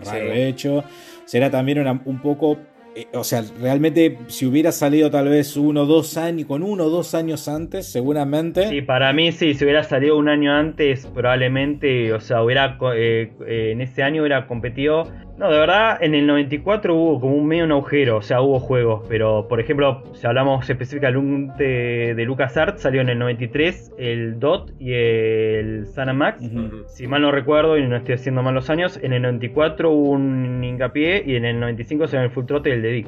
[0.04, 0.84] raro hecho.
[1.24, 2.58] Será también un poco
[2.96, 6.84] eh, o sea, realmente si hubiera salido tal vez uno o dos años, con uno
[6.84, 8.70] o dos años antes, seguramente.
[8.70, 13.30] Sí, para mí sí, si hubiera salido un año antes, probablemente, o sea, hubiera eh,
[13.70, 15.12] en ese año hubiera competido.
[15.38, 18.58] No, de verdad, en el 94 hubo como un medio un agujero, o sea, hubo
[18.58, 24.72] juegos, pero por ejemplo, si hablamos específicamente de, LucasArts, salió en el 93 el DOT
[24.80, 26.42] y el Sana Max.
[26.88, 30.10] Si mal no recuerdo y no estoy haciendo mal los años, en el 94 hubo
[30.12, 33.06] un hincapié y en el 95 salió el Full Throttle y el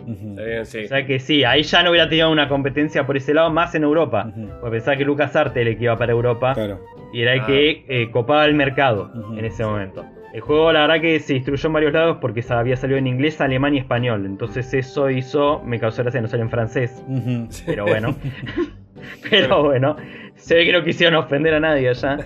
[0.61, 3.75] o sea que sí, ahí ya no hubiera tenido una competencia por ese lado más
[3.75, 4.31] en Europa.
[4.61, 6.55] Porque pensaba que Lucas Arte el que iba para Europa.
[7.13, 7.85] Y era el que ah.
[7.89, 10.05] eh, copaba el mercado en ese momento.
[10.33, 13.41] El juego la verdad que se distribuyó en varios lados porque había salido en inglés,
[13.41, 14.27] alemán y español.
[14.27, 17.03] Entonces eso hizo, me causó gracia no salió en francés.
[17.67, 18.15] Pero bueno.
[19.31, 19.97] Pero bueno,
[20.37, 22.19] se ve que no quisieron ofender a nadie allá.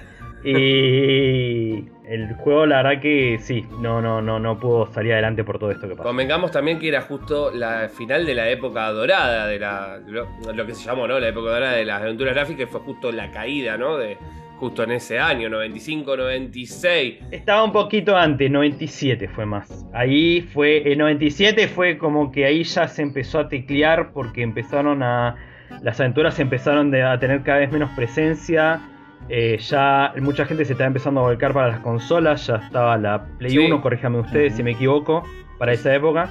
[0.45, 5.59] Y el juego, la verdad que sí, no, no, no, no pudo salir adelante por
[5.59, 6.09] todo esto que pasó.
[6.09, 10.75] Convengamos también que era justo la final de la época dorada, de la, lo, que
[10.75, 11.21] se llamó, ¿no?
[11.21, 13.97] La época dorada de las aventuras gráficas, fue justo la caída, ¿no?
[13.97, 14.19] De,
[14.63, 17.19] justo en ese año, 95, 96.
[17.33, 19.85] Estaba un poquito antes, 97 fue más.
[19.93, 25.03] Ahí fue, en 97 fue como que ahí ya se empezó a teclear porque empezaron
[25.03, 25.35] a,
[25.83, 28.81] las aventuras empezaron a tener cada vez menos presencia
[29.29, 33.25] eh, ya mucha gente se estaba empezando a volcar para las consolas, ya estaba la
[33.39, 35.25] Play 1, corríjame ustedes si me equivoco,
[35.59, 36.31] para esa época.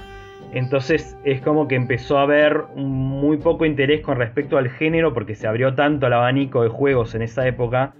[0.54, 5.34] Entonces es como que empezó a haber muy poco interés con respecto al género porque
[5.34, 7.92] se abrió tanto el abanico de juegos en esa época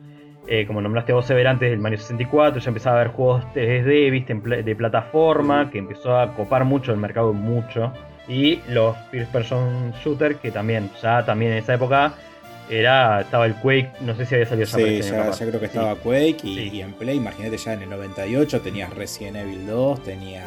[0.47, 4.11] Eh, como nombraste vos, Sever, antes del Mario 64, ya empezaba a haber juegos 3D,
[4.11, 7.93] viste, de plataforma, que empezó a copar mucho el mercado, mucho.
[8.29, 12.15] Y los first person shooter, que también, ya también en esa época,
[12.71, 15.67] era estaba el Quake, no sé si había salido ya Sí, ya, ya, creo que
[15.67, 20.47] estaba Quake y, en Play, imagínate ya en el 98 tenías Resident Evil 2, tenías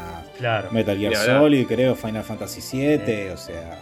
[0.72, 3.78] Metal Gear Solid, creo, Final Fantasy 7, o sea,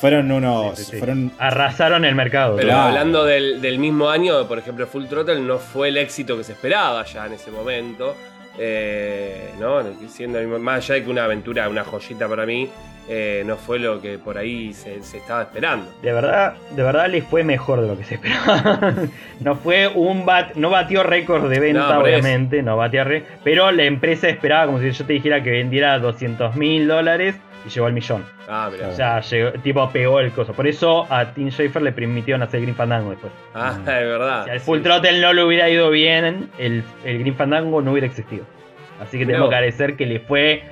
[0.00, 0.90] fueron unos.
[0.98, 1.30] Fueron...
[1.38, 2.56] Arrasaron el mercado.
[2.56, 6.52] Pero hablando del, mismo año, por ejemplo, Full Throttle no fue el éxito que se
[6.52, 8.16] esperaba ya en ese momento.
[8.58, 9.82] Eh, ¿no?
[10.08, 12.68] Siendo más allá de que una aventura, una joyita para mí,
[13.12, 15.90] eh, no fue lo que por ahí se, estaba esperando.
[16.00, 18.94] De verdad, de verdad le fue mejor de lo que se esperaba.
[19.40, 23.04] no fue un bat, no batió récord de venta, obviamente, no batió
[23.42, 27.34] pero la empresa esperaba como si yo te dijera que vendiera 200 mil dólares
[27.66, 28.24] y llegó al millón.
[28.48, 28.86] Ah, mira.
[28.86, 30.52] O sea, llegó, tipo pegó el coso.
[30.52, 33.32] Por eso a Tim Schafer le permitieron hacer Green Fandango después.
[33.56, 34.44] Ah, es verdad.
[34.44, 38.06] Si al Full Throttle no le hubiera ido bien, el, el Green Fandango no hubiera
[38.06, 38.44] existido.
[39.00, 40.62] Así que tengo que agradecer que le fue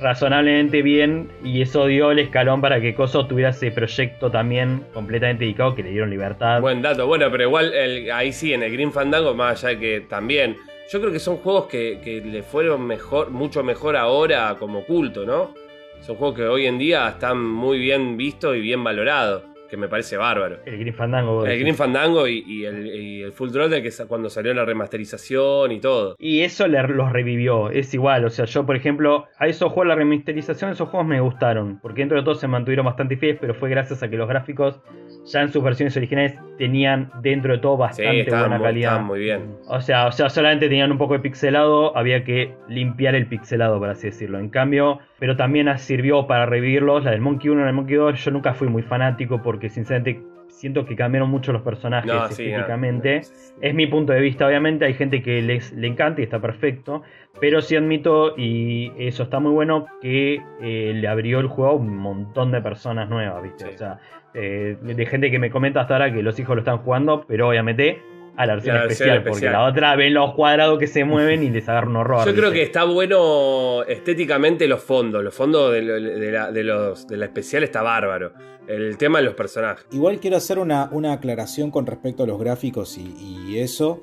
[0.00, 5.44] razonablemente bien y eso dio el escalón para que Coso tuviera ese proyecto también completamente
[5.44, 6.60] dedicado que le dieron libertad.
[6.60, 7.72] Buen dato, bueno, pero igual
[8.12, 10.56] ahí sí, en el Green Fandango, más allá de que también,
[10.90, 15.24] yo creo que son juegos que, que le fueron mejor, mucho mejor ahora como culto,
[15.24, 15.54] ¿no?
[16.02, 19.88] Son juegos que hoy en día están muy bien vistos y bien valorados, que me
[19.88, 20.58] parece bárbaro.
[20.64, 21.46] El Green Fandango.
[21.46, 26.16] El Green Fandango y, el, Full Throttle, que es cuando salió la remasterización y todo.
[26.18, 28.24] Y eso los revivió, es igual.
[28.24, 31.78] O sea, yo, por ejemplo, a esos juegos, la remasterización, esos juegos me gustaron.
[31.80, 34.80] Porque dentro de todo se mantuvieron bastante fieles, pero fue gracias a que los gráficos
[35.26, 39.00] ya en sus versiones originales tenían dentro de todo bastante buena calidad.
[39.00, 39.56] muy bien.
[39.68, 43.78] O sea, o sea, solamente tenían un poco de pixelado, había que limpiar el pixelado,
[43.78, 44.38] por así decirlo.
[44.38, 47.04] En cambio, pero también sirvió para revivirlos.
[47.04, 50.22] La del Monkey 1 y el Monkey 2, yo nunca fui muy fanático porque sinceramente
[50.48, 53.22] siento que cambiaron mucho los personajes específicamente.
[53.60, 54.84] Es mi punto de vista, obviamente.
[54.84, 57.02] Hay gente que les, le encanta y está perfecto.
[57.40, 61.74] Pero sí admito, y eso está muy bueno, que eh, le abrió el juego a
[61.74, 63.66] un montón de personas nuevas, ¿viste?
[63.66, 63.98] O sea,
[64.32, 67.48] eh, de gente que me comenta hasta ahora que los hijos lo están jugando, pero
[67.48, 68.00] obviamente
[68.36, 71.68] a la versión, especial, porque la otra ven los cuadrados que se mueven y les
[71.68, 72.26] agarra un horror.
[72.26, 77.16] Yo creo que está bueno estéticamente los fondos, los fondos de, la, de, los, de
[77.16, 78.32] la especial está bárbaro.
[78.66, 79.86] El tema de los personajes.
[79.92, 84.02] Igual quiero hacer una, una aclaración con respecto a los gráficos y, eso.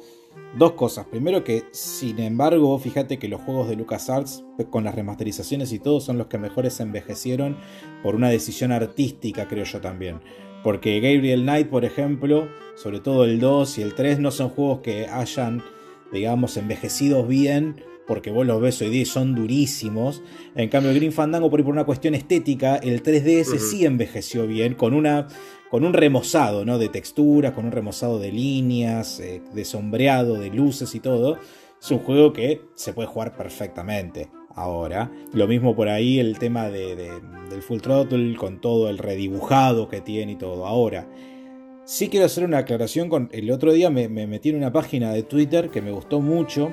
[0.57, 1.05] Dos cosas.
[1.07, 5.99] Primero que, sin embargo, fíjate que los juegos de LucasArts, con las remasterizaciones y todo,
[5.99, 7.57] son los que mejores envejecieron
[8.01, 10.21] por una decisión artística, creo yo también.
[10.63, 14.79] Porque Gabriel Knight, por ejemplo, sobre todo el 2 y el 3, no son juegos
[14.79, 15.61] que hayan,
[16.11, 20.21] digamos, envejecido bien, porque vos los ves hoy día y son durísimos.
[20.55, 24.73] En cambio, el Green Fandango, por, por una cuestión estética, el 3DS sí envejeció bien,
[24.75, 25.27] con, una,
[25.69, 26.77] con un remozado ¿no?
[26.77, 31.37] de texturas, con un remozado de líneas, eh, de sombreado, de luces y todo.
[31.81, 35.11] Es un juego que se puede jugar perfectamente ahora.
[35.33, 40.01] Lo mismo por ahí el tema de, del Full Throttle con todo el redibujado que
[40.01, 40.65] tiene y todo.
[40.65, 41.07] Ahora,
[41.85, 43.29] sí quiero hacer una aclaración con...
[43.31, 46.71] El otro día me, metí en una página de Twitter que me gustó mucho,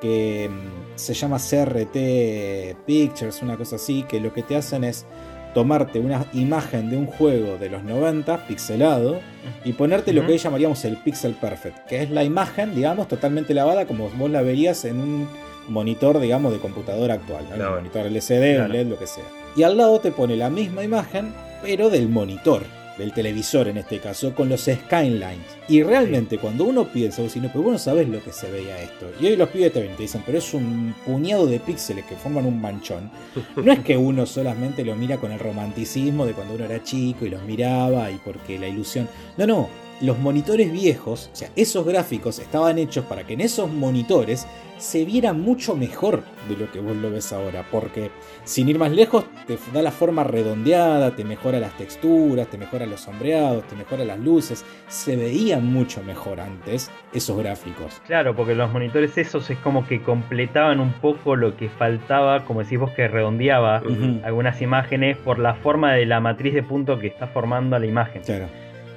[0.00, 5.06] que mm, se llama CRT Pictures, una cosa así, que lo que te hacen es
[5.54, 9.20] tomarte una imagen de un juego de los 90 pixelado
[9.66, 13.52] y ponerte lo que hoy llamaríamos el pixel perfect, que es la imagen, digamos, totalmente
[13.52, 15.28] lavada como vos la verías en un
[15.68, 17.70] monitor, digamos, de computadora actual, ¿no?
[17.76, 19.24] monitor LCD, LED, lo que sea.
[19.56, 22.62] Y al lado te pone la misma imagen, pero del monitor,
[22.98, 25.38] del televisor en este caso, con los skylines.
[25.68, 28.80] Y realmente cuando uno piensa, vos no, pero vos no sabés lo que se veía
[28.82, 29.10] esto.
[29.20, 32.46] Y hoy los pibes te, te dicen, pero es un puñado de píxeles que forman
[32.46, 33.10] un manchón.
[33.56, 37.26] No es que uno solamente lo mira con el romanticismo de cuando uno era chico
[37.26, 39.08] y los miraba y porque la ilusión.
[39.36, 39.68] No, no,
[40.02, 45.04] los monitores viejos, o sea, esos gráficos estaban hechos para que en esos monitores se
[45.04, 48.10] viera mucho mejor de lo que vos lo ves ahora, porque
[48.42, 52.84] sin ir más lejos te da la forma redondeada, te mejora las texturas, te mejora
[52.84, 58.02] los sombreados, te mejora las luces, se veían mucho mejor antes esos gráficos.
[58.04, 62.64] Claro, porque los monitores esos es como que completaban un poco lo que faltaba, como
[62.64, 63.82] decís vos que redondeaba
[64.24, 68.22] algunas imágenes por la forma de la matriz de punto que está formando la imagen.
[68.22, 68.48] Claro.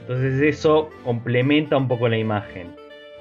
[0.07, 2.67] Entonces eso complementa un poco la imagen.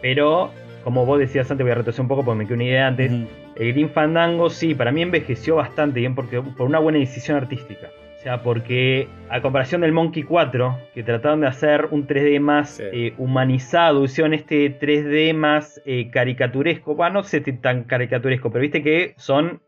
[0.02, 0.50] Pero,
[0.82, 3.10] como vos decías antes, voy a retroceder un poco porque me quedé una idea antes.
[3.56, 7.88] El Green Fandango sí, para mí envejeció bastante bien porque, por una buena decisión artística.
[8.18, 12.80] O sea, porque a comparación del Monkey 4, que trataron de hacer un 3D más
[12.80, 16.94] eh, humanizado, hicieron este 3D más eh, caricaturesco.
[16.94, 19.62] Bueno, no sé si tan caricaturesco, pero viste que son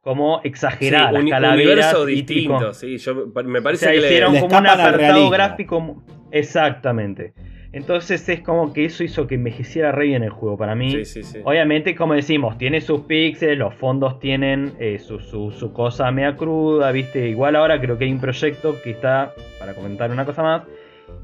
[0.00, 1.94] como exageradas las calaveras.
[1.94, 2.98] Un universo distinto, sí.
[2.98, 7.32] Yo, me parece que hicieron como un apartado gráfico Exactamente.
[7.70, 10.90] Entonces es como que eso hizo que envejeciera re bien el juego para mí.
[10.90, 11.38] Sí, sí, sí.
[11.44, 16.34] Obviamente, como decimos, tiene sus píxeles, los fondos tienen eh, su, su- su cosa media
[16.34, 17.28] cruda, ¿viste?
[17.28, 20.62] Igual ahora creo que hay un proyecto que está, para comentar una cosa más,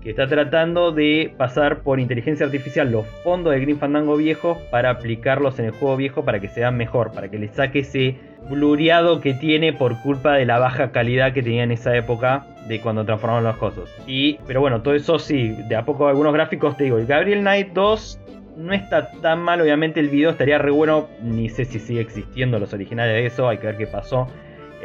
[0.03, 4.91] que está tratando de pasar por inteligencia artificial los fondos de Green Fandango viejos para
[4.91, 8.17] aplicarlos en el juego viejo para que sean mejor, para que le saque ese
[8.49, 12.81] blureado que tiene por culpa de la baja calidad que tenía en esa época de
[12.81, 13.85] cuando transformaron las cosas.
[14.07, 17.41] Y, pero bueno, todo eso sí, de a poco algunos gráficos te digo, el Gabriel
[17.41, 18.21] Knight 2
[18.57, 22.59] no está tan mal, obviamente el video estaría re bueno, ni sé si sigue existiendo
[22.59, 24.29] los originales de eso, hay que ver qué pasó.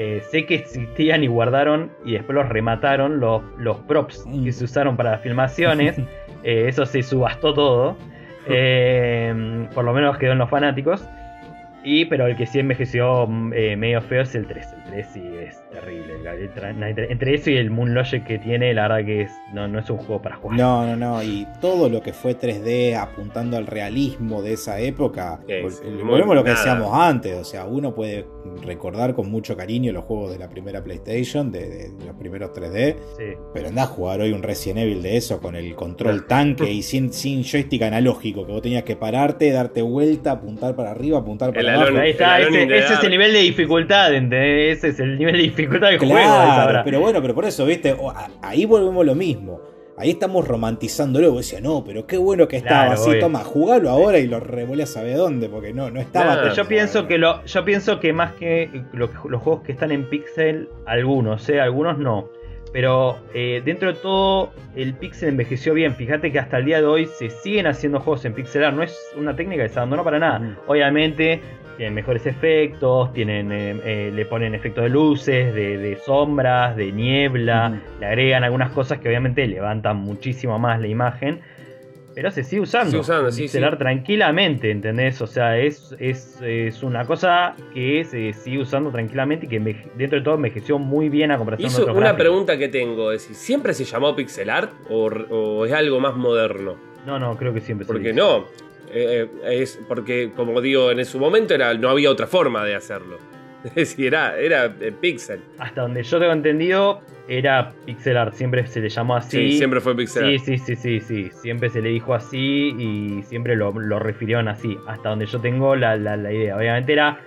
[0.02, 4.45] Eh, sé que existían y guardaron y después los remataron los, los props Mm.
[4.45, 5.97] que se usaron para las filmaciones.
[6.41, 7.97] Eh, eso se subastó todo.
[8.52, 11.06] Eh, por lo menos quedó en los fanáticos.
[11.84, 14.68] Y, pero el que sí envejeció mm, eh, medio feo es el 3.
[14.78, 16.16] El 3 sí es terrible.
[16.16, 17.12] el Gabriel Tra- Knight 3.
[17.12, 19.90] Entre eso y el Moon Logic que tiene, la verdad que es, no, no es
[19.90, 20.58] un juego para jugar.
[20.58, 21.24] No, no, no.
[21.24, 25.40] Y todo lo que fue 3D apuntando al realismo de esa época.
[25.48, 25.54] Sí,
[26.04, 26.64] volvemos a lo que nada.
[26.64, 27.36] decíamos antes.
[27.38, 28.26] O sea, uno puede
[28.66, 32.96] recordar con mucho cariño los juegos de la primera PlayStation, de, de los primeros 3D.
[33.18, 33.24] Sí.
[33.54, 36.82] Pero andá a jugar hoy un Resident Evil de eso con el control tanque y
[36.84, 41.50] sin, sin joystick analógico, que vos tenías que pararte, darte vuelta, apuntar para arriba, apuntar
[41.54, 44.78] para El Alone- Ahí está, ese, es el nivel de dificultad, ¿entendés?
[44.78, 46.14] Ese es el nivel de dificultad del juego.
[46.14, 46.84] Claro, ahora.
[46.84, 47.96] pero bueno, pero por eso, viste,
[48.42, 49.62] ahí volvemos lo mismo.
[49.98, 51.30] Ahí estamos romantizándolo.
[51.32, 53.10] Vos decías, no, pero qué bueno que estaba Claro, así.
[53.10, 53.20] obvio.
[53.20, 56.48] Toma, jugalo ahora y lo revolé a saber dónde, porque no, no estaba Claro.
[56.48, 59.92] tan Yo pienso que lo, yo pienso que más que lo- los juegos que están
[59.92, 61.60] en pixel, algunos, ¿eh?
[61.60, 62.30] algunos no.
[62.72, 65.96] Pero eh, dentro de todo, el pixel envejeció bien.
[65.96, 68.76] Fíjate que hasta el día de hoy se siguen haciendo juegos en pixel art.
[68.76, 70.58] No es una técnica que se abandonó para nada.
[70.68, 71.42] Obviamente,
[71.78, 76.92] tienen mejores efectos, tienen, eh, eh, le ponen efectos de luces, de, de sombras, de
[76.92, 77.82] niebla.
[78.00, 81.40] Le agregan algunas cosas que obviamente levantan muchísimo más la imagen.
[82.20, 83.02] Pero se sigue usando.
[83.02, 83.64] Sigue sí, sí.
[83.64, 85.22] art tranquilamente, ¿entendés?
[85.22, 89.58] O sea, es, es, es una cosa que se sigue usando tranquilamente y que
[89.96, 92.22] dentro de todo envejeció muy bien a comparación Hizo de otros una gráficos.
[92.26, 96.18] pregunta que tengo, es si siempre se llamó pixel art o, o es algo más
[96.18, 96.76] moderno.
[97.06, 98.18] No, no, creo que siempre se Porque hizo.
[98.18, 98.46] no,
[98.92, 103.18] eh, es porque como digo, en su momento era, no había otra forma de hacerlo.
[103.76, 105.41] Decir, era, era eh, pixel.
[105.57, 108.34] Hasta donde yo tengo entendido, era pixel art.
[108.34, 109.51] Siempre se le llamó así.
[109.51, 110.43] Sí, siempre fue pixel Sí, art.
[110.45, 111.32] sí, sí, sí, sí.
[111.41, 114.78] Siempre se le dijo así y siempre lo, lo refirieron así.
[114.88, 116.55] Hasta donde yo tengo la, la- la idea.
[116.57, 117.20] Obviamente era.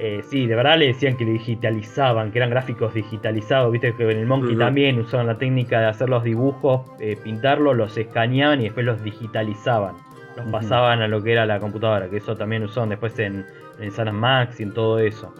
[0.00, 3.70] eh, sí, de verdad le decían que le digitalizaban, que eran gráficos digitalizados.
[3.70, 7.76] Viste que en el Monkey también usaban la técnica de hacer los dibujos, eh, pintarlos,
[7.76, 9.94] los escaneaban y después los digitalizaban.
[10.36, 13.44] Los pasaban a lo que era la computadora, que eso también usaron después en,
[13.78, 15.32] en Sanas Max y en todo eso.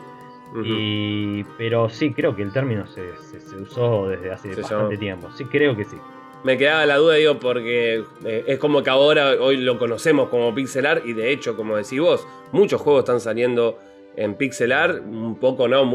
[0.64, 4.84] Y, pero sí, creo que el término se, se- se usó desde hace Se bastante
[4.96, 4.98] llamó.
[5.00, 5.30] tiempo.
[5.36, 5.96] Sí, creo que sí.
[6.44, 10.53] Me quedaba la duda, digo, porque eh, es como que ahora hoy lo conocemos como
[10.55, 13.78] pixel art y de hecho, como decís vos, muchos juegos están saliendo
[14.16, 15.88] en pixel art, un poco, ¿no?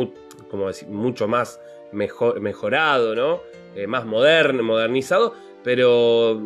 [0.50, 1.60] Como decir, mucho más
[1.92, 3.42] mejor, mejorado, ¿no?
[3.76, 6.42] Eh, más moderno, modernizado, pero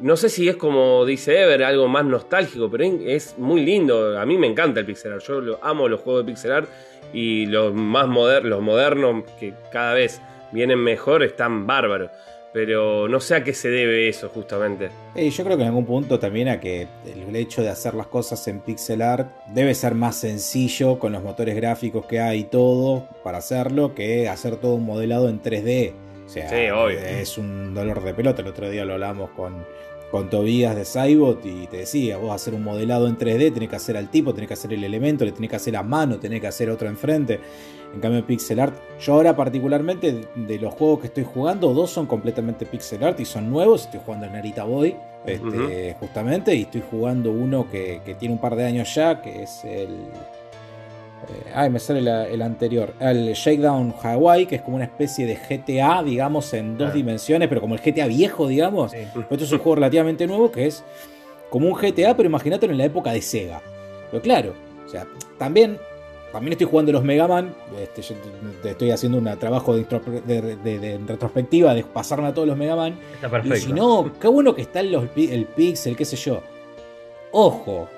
[0.00, 4.18] no sé si es como dice Ever, algo más nostálgico, pero es muy lindo.
[4.18, 6.68] A mí me encanta el pixel art, yo lo, amo los juegos de pixel art
[7.12, 10.20] y los más modernos, los modernos que cada vez
[10.52, 12.10] vienen mejor están bárbaros.
[12.52, 14.88] Pero no sé a qué se debe eso justamente.
[15.14, 18.48] Yo creo que en algún punto también a que el hecho de hacer las cosas
[18.48, 23.06] en pixel art debe ser más sencillo con los motores gráficos que hay y todo
[23.22, 25.92] para hacerlo que hacer todo un modelado en 3D.
[26.24, 26.98] O sea, Sí, obvio.
[26.98, 28.40] es un dolor de pelota.
[28.40, 29.66] El otro día lo hablamos con,
[30.16, 33.76] con Tobías de Cybot y te decía, vos hacer un modelado en 3D, tenés que
[33.76, 36.40] hacer al tipo, tenés que hacer el elemento, le tenés que hacer a mano, tenés
[36.40, 37.38] que hacer otro enfrente.
[37.94, 42.06] En cambio, pixel art, yo ahora particularmente de- los juegos que estoy jugando, dos son
[42.06, 43.84] completamente pixel art y son nuevos.
[43.84, 44.96] Estoy jugando el Narita Boy,
[45.26, 49.42] este, justamente, y estoy jugando uno que, que tiene un par de años ya, que
[49.42, 49.88] es el...
[51.28, 52.92] eh, ay, me sale la- el anterior.
[53.00, 56.94] El Shakedown Hawaii, que es como una especie de GTA, digamos, en dos Ah.
[56.94, 58.92] dimensiones, pero como el GTA viejo, digamos.
[58.92, 58.98] Sí.
[59.12, 60.84] Pero esto es un juego relativamente nuevo que es
[61.50, 63.60] como un GTA, pero imagínatelo en la época de Sega.
[64.10, 64.52] Pero claro,
[64.84, 65.06] o sea,
[65.38, 65.78] también,
[66.32, 67.54] también estoy jugando los Mega Man.
[67.80, 68.14] Este, yo
[68.70, 72.56] estoy haciendo un trabajo de, instro- de- de- de retrospectiva de pasarme a todos los
[72.56, 72.98] Mega Man.
[73.14, 73.56] Está Y perfecto.
[73.66, 76.40] si no, qué bueno que está los, el pixel, qué sé yo.
[77.32, 77.88] Ojo,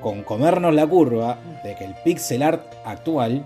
[0.00, 3.44] con comernos la curva de que el pixel art actual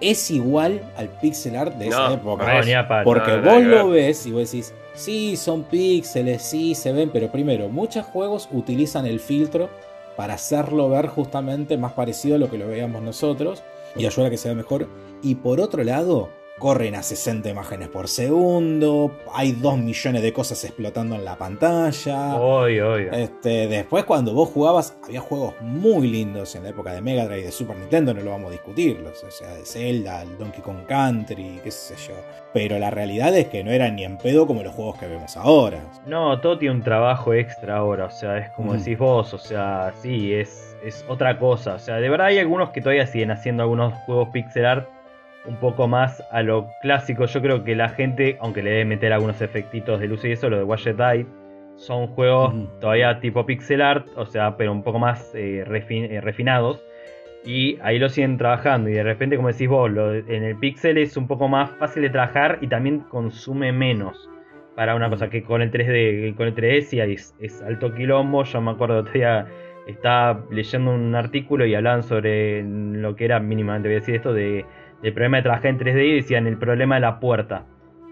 [0.00, 2.62] es igual al pixel art de esa No, época.
[2.62, 3.04] No.
[3.04, 7.30] Porque No, vos lo ves y vos decís, sí, son píxeles, sí, se ven, pero
[7.30, 9.68] primero, muchos juegos utilizan el filtro
[10.16, 13.62] para hacerlo ver justamente más parecido a lo que lo veíamos nosotros
[13.96, 14.88] y ayuda a que sea mejor.
[15.22, 16.28] Y por otro lado,
[16.58, 22.36] corren a 60 imágenes por segundo, hay 2 millones de cosas explotando en la pantalla.
[22.36, 23.12] Obvio, obvio.
[23.12, 27.40] Este, después cuando vos jugabas, había juegos muy lindos en la época de Mega Drive
[27.40, 30.60] y de Super Nintendo, no lo vamos a discutir, o sea, de Zelda, el Donkey
[30.62, 32.14] Kong Country, qué sé yo.
[32.52, 35.36] Pero la realidad es que no eran ni en pedo como los juegos que vemos
[35.36, 35.80] ahora.
[36.06, 38.78] No, todo tiene un trabajo extra ahora, o sea, es como Mm.
[38.78, 41.74] decís vos, o sea, sí, es, es otra cosa.
[41.74, 44.88] O sea, de verdad hay algunos que todavía siguen haciendo algunos juegos pixel art
[45.44, 47.26] un poco más a lo clásico.
[47.26, 50.50] Yo creo que la gente, aunque le debe meter algunos efectitos de luz y eso,
[50.50, 51.26] lo de Watchet Eye,
[51.76, 56.20] son juegos todavía tipo pixel art, o sea, pero un poco más eh, refin- eh,
[56.20, 56.84] refinados.
[57.44, 58.90] Y ahí lo siguen trabajando.
[58.90, 62.02] Y de repente, como decís vos, lo en el pixel es un poco más fácil
[62.02, 64.28] de trabajar y también consume menos.
[64.74, 68.42] Para una cosa que con el 3D, con el 3D sí es, es alto quilombo.
[68.44, 69.46] Yo me acuerdo otro día
[69.86, 74.34] estaba leyendo un artículo y hablaban sobre lo que era mínimamente, voy a decir esto,
[74.34, 74.66] de,
[75.02, 77.64] del problema de trabajar en 3D y decían el problema de la puerta.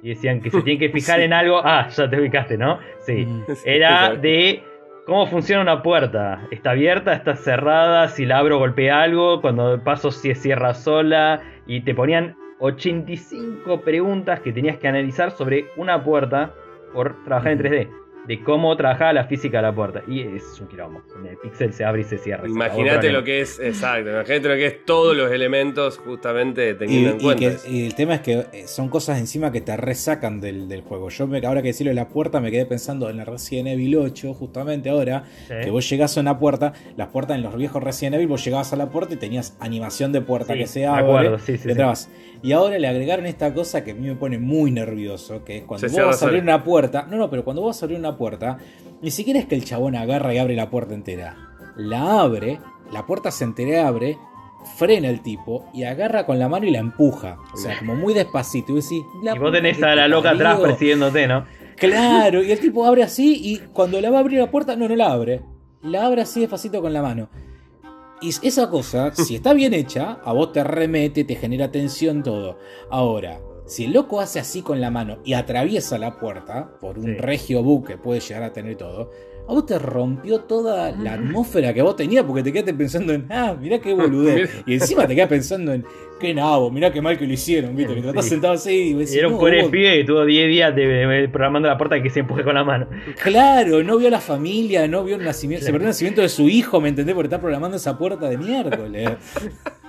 [0.03, 1.25] Y decían que se tienen que fijar Sí.
[1.25, 1.61] en algo.
[1.65, 2.79] Ah, ya te ubicaste, ¿no?
[3.01, 3.27] Sí.
[3.27, 3.43] Mm.
[3.65, 4.21] Era Exacto.
[4.21, 4.63] de
[5.07, 6.47] cómo funciona una puerta.
[6.51, 7.13] ¿Está abierta?
[7.15, 8.09] ¿Está cerrada?
[8.09, 9.41] Si la abro golpea algo.
[9.41, 11.41] Cuando paso si cierra sola.
[11.67, 16.53] Y te ponían 85 preguntas que tenías que analizar sobre una puerta
[16.93, 17.89] por trabajar en 3D.
[18.27, 20.03] De cómo trabajaba la física de la puerta.
[20.09, 21.03] Y es un quilombo.
[21.29, 22.47] El pixel se abre y se cierra.
[22.49, 27.11] Imagínate lo que es, exacto, imagínate lo que es todos los elementos justamente Y, teniendo
[27.11, 27.63] en y cuenta.
[27.63, 30.81] que- y el tema es que eh, son cosas encima que te resacan del, del
[30.83, 31.09] juego.
[31.11, 33.97] Yo me, ahora que decirlo de la puerta me quedé pensando en la Resident Evil
[33.97, 38.17] 8, justamente ahora, que vos llegás a una puerta, las puertas en los viejos Resident
[38.17, 41.03] Evil, vos llegabas a la puerta y tenías animación de puerta Sí, que se abre,
[41.05, 41.75] acuerdo, sí, sí, sí.
[42.47, 45.65] Y ahora le agregaron esta cosa que a mí me pone muy nervioso, que es
[45.65, 47.87] cuando Se vos vas a abrir una puerta, no, no, pero cuando vos vas a
[47.87, 48.59] abrir una puerta,
[49.03, 51.37] ni siquiera es que el chabón agarra y abre la puerta entera.
[51.77, 52.61] La abre,
[52.93, 54.17] la puerta se entera abre,
[54.77, 57.37] frena el tipo y agarra con la mano y la empuja.
[57.53, 58.71] O sea, como muy despacito.
[58.71, 61.47] Y, decís, Y vos tenés a la loca atrás persiguiéndote, ¿no?
[61.75, 64.89] Claro, y el tipo abre así y cuando la va a abrir la puerta, no,
[64.89, 65.43] no la abre.
[65.83, 67.29] La abre así despacito con la mano.
[68.21, 72.59] Y esa cosa, si está bien hecha, a vos te remete, te genera tensión, todo.
[72.89, 77.05] Ahora, si el loco hace así con la mano y atraviesa la puerta, por un
[77.07, 77.15] Sí.
[77.19, 79.11] regio bug que puede llegar a tener todo,
[79.49, 83.27] a vos te rompió toda la atmósfera que vos tenías porque te quedaste pensando en,
[83.31, 84.51] ah, mirá qué boludez.
[84.67, 85.85] y encima te quedas pensando en,
[86.19, 88.31] qué nabo, mirá qué mal que lo hicieron, viste, que te estás Sí.
[88.31, 90.87] sentado así y decís, Y era un "No, pobre pibe que tuvo 10 días de,
[90.87, 92.89] de- programando la puerta que se empuje con la mano.
[93.23, 96.29] Claro, no vio a la familia, no vio el nacimiento, se perdió el nacimiento de
[96.29, 97.15] su hijo, ¿me entendés?
[97.15, 99.11] Porque está programando esa puerta de miércoles.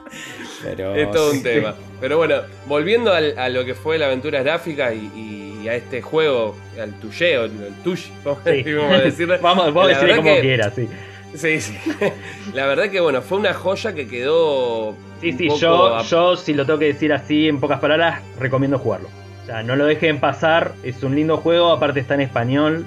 [0.64, 1.76] Pero Es todo un tema.
[2.01, 2.36] Pero bueno,
[2.68, 6.93] volviendo al- a lo que fue la aventura gráfica y, y a este juego, al
[6.99, 7.51] tuye o el
[7.84, 8.64] tush, vamos a Sí.
[8.64, 9.38] decirle.
[9.41, 10.88] Vamos, vos decirle como que- quieras, sí.
[11.36, 11.78] Sí, sí.
[12.53, 14.95] La verdad que bueno, fue una joya que quedó.
[15.22, 18.80] Sí, sí, yo, a- yo, si lo tengo que decir así en pocas palabras, recomiendo
[18.80, 19.10] jugarlo.
[19.43, 22.86] O sea, no lo dejen pasar, es un lindo juego, aparte está en español.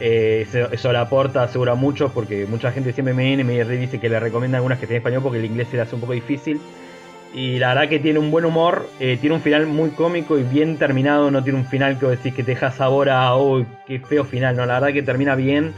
[0.00, 3.64] Eh, eso, eso le aporta, asegura mucho, porque mucha gente siempre me viene y me
[3.64, 5.94] dice que le recomienda algunas que estén en español porque el inglés se le hace
[5.94, 6.60] un poco difícil.
[7.32, 10.42] Y la verdad que tiene un buen humor, eh, tiene un final muy cómico y
[10.42, 14.00] bien terminado, no tiene un final que decís que te deja sabor a, oh, qué
[14.00, 15.72] feo final, no, la verdad que termina bien,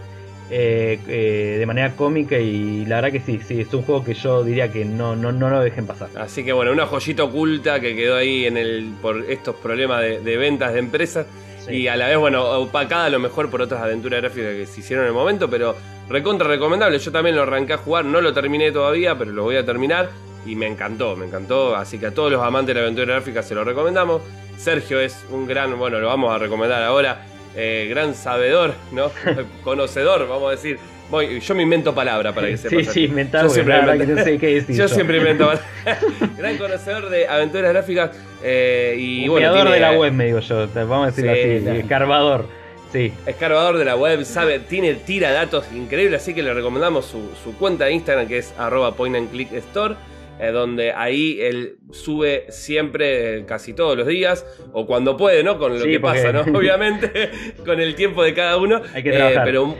[0.50, 4.14] eh, eh, de manera cómica y la verdad que sí, sí, es un juego que
[4.14, 6.08] yo diría que no, no, no lo dejen pasar.
[6.16, 10.36] Así que bueno, una joyita oculta que quedó ahí en el por estos problemas de
[10.38, 11.26] ventas de empresas
[11.68, 14.80] Y a la vez, bueno, opacada a lo mejor por otras aventuras gráficas que se
[14.80, 15.76] hicieron en el momento, pero
[16.08, 16.98] recontra recomendable.
[16.98, 20.10] Yo también lo arranqué a jugar, no lo terminé todavía, pero lo voy a terminar
[20.44, 21.76] y me encantó, me encantó.
[21.76, 24.22] Así que a todos los amantes de la aventura gráfica se lo recomendamos.
[24.56, 29.10] Sergio es un gran, bueno, lo vamos a recomendar ahora, eh, gran sabedor, ¿no?
[29.64, 30.78] Conocedor, vamos a decir.
[31.12, 32.86] Voy- yo me invento palabra para que Sí, sepas.
[32.92, 34.76] sí, inventar, Yo porque siempre la invento- que no sé qué decir.
[34.76, 35.52] Yo siempre invento
[36.38, 38.10] Gran conocedor de aventuras gráficas
[38.42, 39.36] eh, y Un bueno.
[39.52, 40.66] creador tiene- de la web, me digo yo.
[40.74, 41.60] Vamos a decirlo Sí, así.
[41.62, 41.78] claro.
[41.78, 42.46] Escarbador.
[42.92, 43.12] Sí.
[43.26, 47.54] Escarbador de la web, sabe, tiene tira datos increíbles, así que le recomendamos su, su
[47.56, 49.94] cuenta de Instagram que es arroba point and click store,
[50.42, 55.58] eh, donde ahí él sube siempre, eh, casi todos los días, o cuando puede, ¿no?
[55.58, 56.40] Con lo Sí, que porque- pasa, ¿no?
[56.58, 57.30] Obviamente,
[57.64, 58.80] con el tiempo de cada uno.
[58.94, 59.44] Hay que Eh, trabajar.
[59.44, 59.74] pero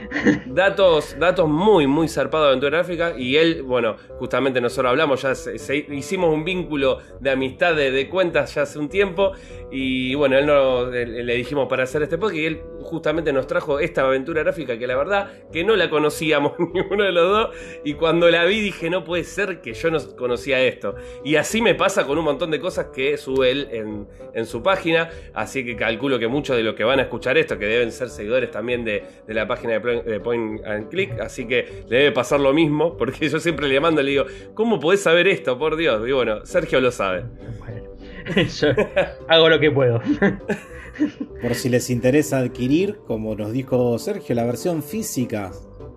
[0.47, 3.13] datos, datos muy, muy zarpados de aventura gráfica.
[3.17, 7.91] Y él, bueno, justamente nosotros hablamos, ya se- se- hicimos un vínculo de amistad de,
[7.91, 9.31] de cuentas ya hace un tiempo.
[9.71, 13.47] Y bueno, él no, le, le dijimos para hacer este podcast y él justamente nos
[13.47, 17.49] trajo esta aventura gráfica que la verdad que no la conocíamos ninguno de los dos.
[17.83, 20.95] Y cuando la vi dije, no puede ser que yo no conocía esto.
[21.23, 24.61] Y así me pasa con un montón de cosas que sube él en, en su
[24.61, 25.09] página.
[25.33, 28.09] Así que calculo que muchos de los que van a escuchar esto, que deben ser
[28.09, 31.97] seguidores también de, de la página de Point, de Point and Click, así que le
[31.97, 35.27] debe pasar lo mismo, porque yo siempre le mando y le digo, ¿cómo podés saber
[35.27, 35.57] esto?
[35.57, 36.07] Por Dios.
[36.07, 37.23] Y bueno, Sergio lo sabe.
[37.59, 37.93] Bueno.
[38.59, 38.69] Yo
[39.27, 40.01] hago lo que puedo.
[41.41, 45.51] Por si les interesa adquirir, como nos dijo Sergio, la versión física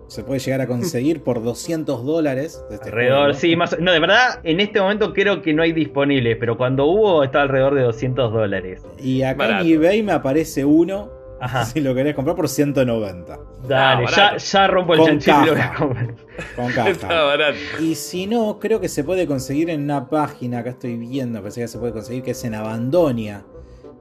[0.07, 2.63] se puede llegar a conseguir por 200 dólares.
[2.69, 3.39] De este alrededor, juego.
[3.39, 3.77] sí, más.
[3.79, 7.43] No, de verdad, en este momento creo que no hay disponibles, pero cuando hubo estaba
[7.43, 8.81] alrededor de 200 dólares.
[8.99, 9.65] Y acá Barato.
[9.65, 11.09] en eBay me aparece uno,
[11.41, 11.65] Ajá.
[11.65, 13.37] si lo querés comprar, por 190.
[13.67, 16.15] Dale, Ah, ya, ya rompo el Con chanchito y lo voy a comprar.
[16.55, 17.23] Con Está caja.
[17.23, 17.57] barato.
[17.81, 21.61] Y si no, creo que se puede conseguir en una página, acá estoy viendo, pensé
[21.61, 23.43] que se puede conseguir, que es en Abandonia.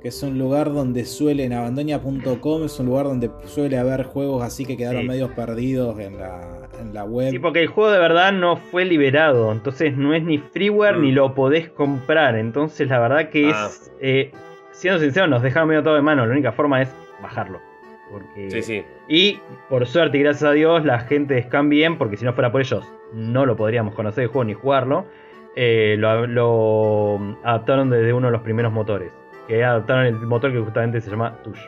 [0.06, 4.40] Que es un lugar donde suele, en abandonia.com, es un lugar donde suele haber juegos
[4.44, 5.08] así que quedaron Sí.
[5.08, 7.32] medios perdidos en la, en la web.
[7.32, 11.02] Sí, porque el juego de verdad no fue liberado, entonces no es ni freeware Mm.
[11.02, 12.36] ni lo podés comprar.
[12.36, 13.66] Entonces la verdad que Ah.
[13.68, 14.30] es, eh,
[14.70, 16.24] siendo sincero, nos dejaron medio todo de mano.
[16.24, 16.88] La única forma es
[17.20, 17.58] bajarlo.
[18.08, 18.48] Porque...
[18.52, 18.84] Sí, sí.
[19.08, 22.32] Y por suerte y gracias a Dios la gente de Scan bien, porque si no
[22.32, 25.04] fuera por ellos no lo podríamos conocer el juego ni jugarlo.
[25.58, 29.10] eh, lo, lo adaptaron desde uno de los primeros motores.
[29.46, 31.60] Que adaptaron el motor que justamente se llama Tush.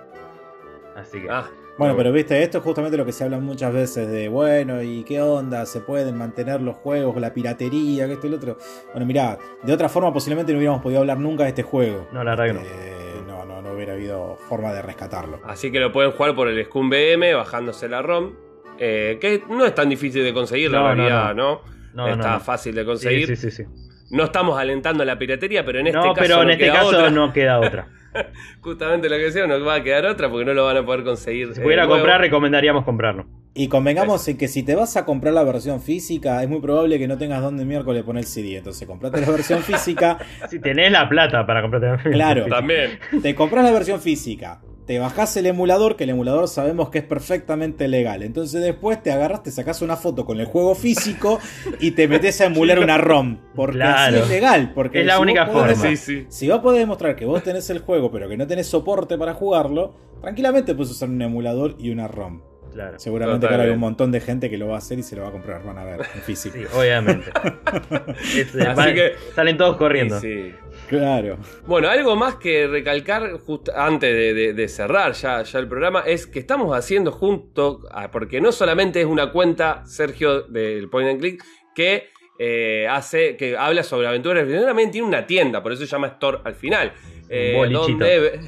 [0.97, 1.31] Así que...
[1.31, 1.47] Ah,
[1.79, 5.05] Bueno, pero viste, esto es justamente lo que se habla muchas veces de, bueno, ¿y
[5.05, 5.65] qué onda?
[5.65, 8.57] ¿Se pueden mantener los juegos, la piratería, que esto y lo otro?
[8.93, 12.09] Bueno, mirá, de otra forma posiblemente no hubiéramos podido hablar nunca de este juego.
[12.13, 12.61] No, la verdad que no.
[12.61, 15.39] Eh, no, no, no hubiera habido forma de rescatarlo.
[15.45, 18.33] Así que lo pueden jugar por el Scum BM, bajándose la ROM.
[18.81, 21.61] eh, que no es tan difícil de conseguir, la No, no, realidad, ¿no?
[21.95, 22.41] No, Está no, no.
[22.41, 23.27] fácil de Sí, conseguir.
[23.29, 23.65] sí, sí, sí.
[24.11, 26.21] No estamos alentando la piratería, pero en este no, caso.
[26.21, 27.11] pero no en este queda caso otra.
[27.11, 27.89] no queda otra.
[28.61, 31.05] Justamente lo que decía, no va a quedar otra porque no lo van a poder
[31.05, 31.53] conseguir.
[31.55, 32.01] Si eh, pudiera nuevo.
[32.01, 33.27] comprar, recomendaríamos comprarlo.
[33.55, 36.99] Y convengamos en que si te vas a comprar la versión física, es muy probable
[36.99, 38.57] que no tengas donde miércoles poner el CD.
[38.57, 40.19] Entonces, comprate la versión física.
[40.49, 42.47] Si tenés la plata para comprarte Claro.
[42.47, 42.99] También.
[43.21, 44.61] Te compras la versión física.
[44.89, 48.23] Te bajás el emulador, que el emulador sabemos que es perfectamente legal.
[48.23, 51.39] Entonces después te agarras, te sacas una foto con el juego físico
[51.79, 53.37] y te metes a emular una ROM.
[53.55, 54.17] Porque Claro.
[54.17, 54.73] así es legal.
[54.75, 55.91] Porque Es la si única podés- forma.
[55.91, 56.27] Sí, sí.
[56.31, 59.35] Si vos podés demostrar que vos tenés el juego, pero que no tenés soporte para
[59.35, 62.41] jugarlo, tranquilamente puedes usar un emulador y una ROM.
[62.73, 62.99] Claro.
[62.99, 65.17] Seguramente que ahora hay un montón de gente que lo va a hacer y se
[65.17, 66.57] lo va a comprar, van a ver, en físico.
[66.59, 67.31] Sí, obviamente.
[68.37, 70.21] Es, Así va- que- Salen todos corriendo.
[70.21, 70.55] Sí, sí.
[70.89, 71.37] Claro.
[71.67, 73.39] Bueno, algo más que recalcar
[73.77, 78.53] antes de, cerrar ya, ya el programa es que estamos haciendo junto, a- porque no
[78.53, 82.09] solamente es una cuenta, Sergio, del Point and Click, que
[82.39, 86.39] eh, hace, que habla sobre aventuras, también tiene una tienda, por eso se llama Store
[86.45, 86.93] al final.
[87.29, 88.05] Eh, bolichito.
[88.05, 88.41] donde,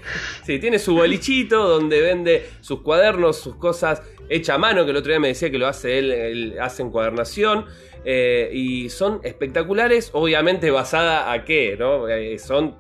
[0.45, 4.97] sí, tiene su bolichito donde vende sus cuadernos, sus cosas hechas a mano, que el
[4.97, 7.67] otro día me decía que lo hace él, él hace encuadernación.
[8.05, 12.09] eh, y son espectaculares, obviamente basada a qué, ¿no?
[12.09, 12.75] Eh, son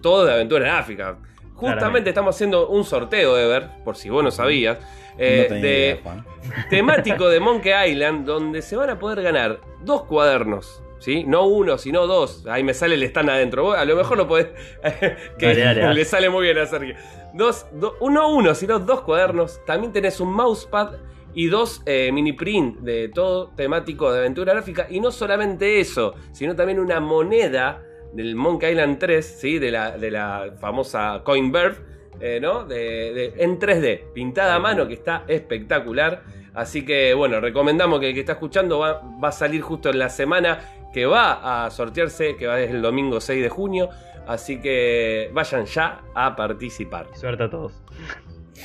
[0.00, 1.18] todo de aventura gráfica.
[1.54, 2.10] Justamente Claramente.
[2.10, 4.78] estamos haciendo un sorteo, Ever, por si vos no sabías,
[5.18, 6.24] eh, no de idea,
[6.70, 10.82] temático de Monkey Island, donde se van a poder ganar dos cuadernos.
[11.00, 11.24] ¿Sí?
[11.26, 12.46] No uno, sino dos.
[12.46, 13.64] Ahí me sale el stand adentro.
[13.64, 14.48] Vos a lo mejor lo podés.
[15.38, 15.94] que Dale, dale, dale.
[15.94, 16.94] le sale muy bien a Sergio.
[17.34, 19.64] Dos, do- uno uno, sino dos cuadernos.
[19.64, 20.92] También tenés un mousepad
[21.32, 24.86] y dos eh, mini print de todo temático de aventura gráfica.
[24.90, 27.82] Y no solamente eso, sino también una moneda
[28.12, 29.58] del Monkey Island 3, ¿sí?
[29.58, 31.76] de, la, de la famosa Coinbird,
[32.20, 32.64] eh, ¿no?
[32.64, 32.76] De,
[33.14, 36.24] de- en 3D, pintada a mano, que está espectacular.
[36.52, 40.00] Así que bueno, recomendamos que el que está escuchando va, va a salir justo en
[40.00, 40.58] la semana
[40.92, 43.88] que va a sortearse, que va desde el domingo 6 de junio.
[44.26, 47.06] Así que vayan ya a participar.
[47.14, 47.82] Suerte a todos.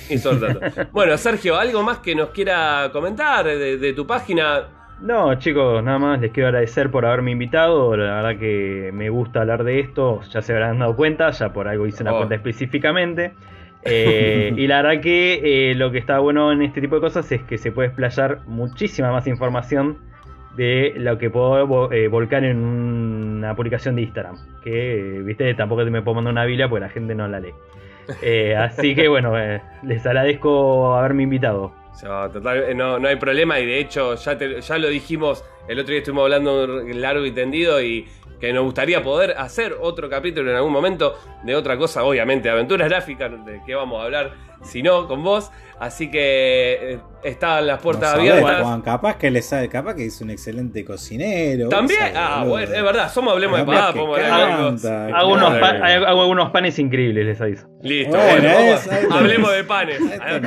[0.10, 0.18] Y
[0.92, 4.68] bueno, Sergio, ¿algo más que nos quiera comentar de, de tu página?
[5.02, 7.96] No, chicos, nada más les quiero agradecer por haberme invitado.
[7.98, 10.22] La verdad que me gusta hablar de esto.
[10.32, 12.18] Ya se habrán dado cuenta, ya por algo hice una Oh.
[12.18, 13.34] cuenta específicamente.
[13.84, 17.30] Eh, y la verdad que eh, lo que está bueno en este tipo de cosas
[17.32, 19.98] es que se puede explayar muchísima más información
[20.56, 24.36] de lo que puedo eh, volcar en una publicación de Instagram.
[24.64, 27.54] Que, eh, viste, tampoco me puedo mandar una Biblia porque la gente no la lee.
[28.22, 31.74] Eh, así que bueno, eh, les agradezco haberme invitado.
[32.04, 35.44] No, total, eh, no, no hay problema y de hecho ya, te- ya lo dijimos,
[35.70, 38.06] el otro día estuvimos hablando largo y tendido y
[38.40, 42.54] que nos gustaría poder hacer otro capítulo en algún momento de otra cosa, obviamente, de
[42.54, 44.34] aventuras gráficas, de qué vamos a hablar,
[44.66, 45.52] si no, con vos.
[45.78, 48.62] Así que eh, están las puertas No sabés, abiertas.
[48.62, 51.68] Juan, capaz que le sabe, capaz que es un excelente cocinero.
[51.68, 52.50] También, sabés, ah, boludo.
[52.52, 54.52] bueno, es verdad, somos Hablemos de que podemos hablar
[55.14, 57.68] Hago unos, hago algunos panes increíbles, les aviso.
[57.82, 60.00] Listo, Bueno, es- hablemos de panes.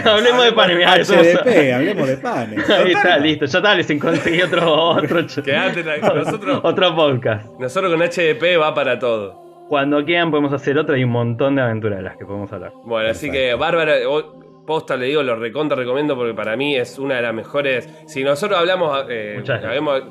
[0.06, 2.70] Hablemos de panes, mirá, HDP, hablemos de panes.
[2.70, 3.44] Ahí está, listo.
[3.44, 5.20] Ya está, les conseguí otro, otro,
[6.14, 7.46] nosotros, otro podcast.
[7.58, 9.47] nosotros con HDP va para todo.
[9.68, 12.72] Cuando quieran podemos hacer otra y un montón de aventuras de las que podemos hablar.
[12.84, 13.94] Bueno, así que Bárbara,
[14.66, 17.88] posta le digo, lo recontra recomiendo porque para mí es una de las mejores.
[18.06, 20.02] Si nosotros hablamos, eh, habemos-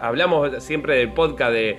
[0.00, 1.76] hablamos siempre del podcast de,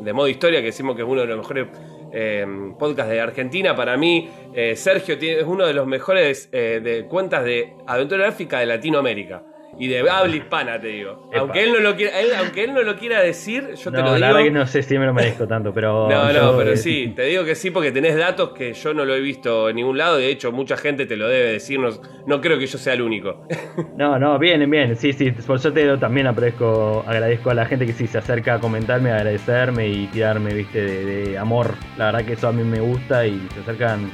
[0.00, 1.68] de modo historia, que decimos que es uno de los mejores
[2.12, 2.46] eh,
[2.78, 3.74] podcasts de Argentina.
[3.74, 8.58] Para mí, eh, Sergio tiene, es uno de los mejores de cuentas de aventura gráfica
[8.60, 9.42] de Latinoamérica
[9.78, 11.28] y de habla hispana, te digo.
[11.34, 14.18] Aunque él, no lo quiera, aunque él no lo quiera decir, yo te lo digo.
[14.18, 16.08] La verdad que no sé si me lo merezco tanto, pero.
[16.10, 19.14] no, no, pero sí, te digo que sí porque tenés datos que yo no lo
[19.14, 20.18] he visto en ningún lado.
[20.18, 21.80] De hecho, mucha gente te lo debe decir.
[22.26, 23.46] No, creo que yo sea el único.
[23.96, 24.96] no, no, bien, bien.
[24.96, 28.54] Sí, sí, por eso te también agradezco, agradezco a la gente que sí se acerca
[28.54, 31.74] a comentarme, a agradecerme y tirarme, viste, de amor.
[31.96, 34.10] La verdad que eso a mí me gusta y se acercan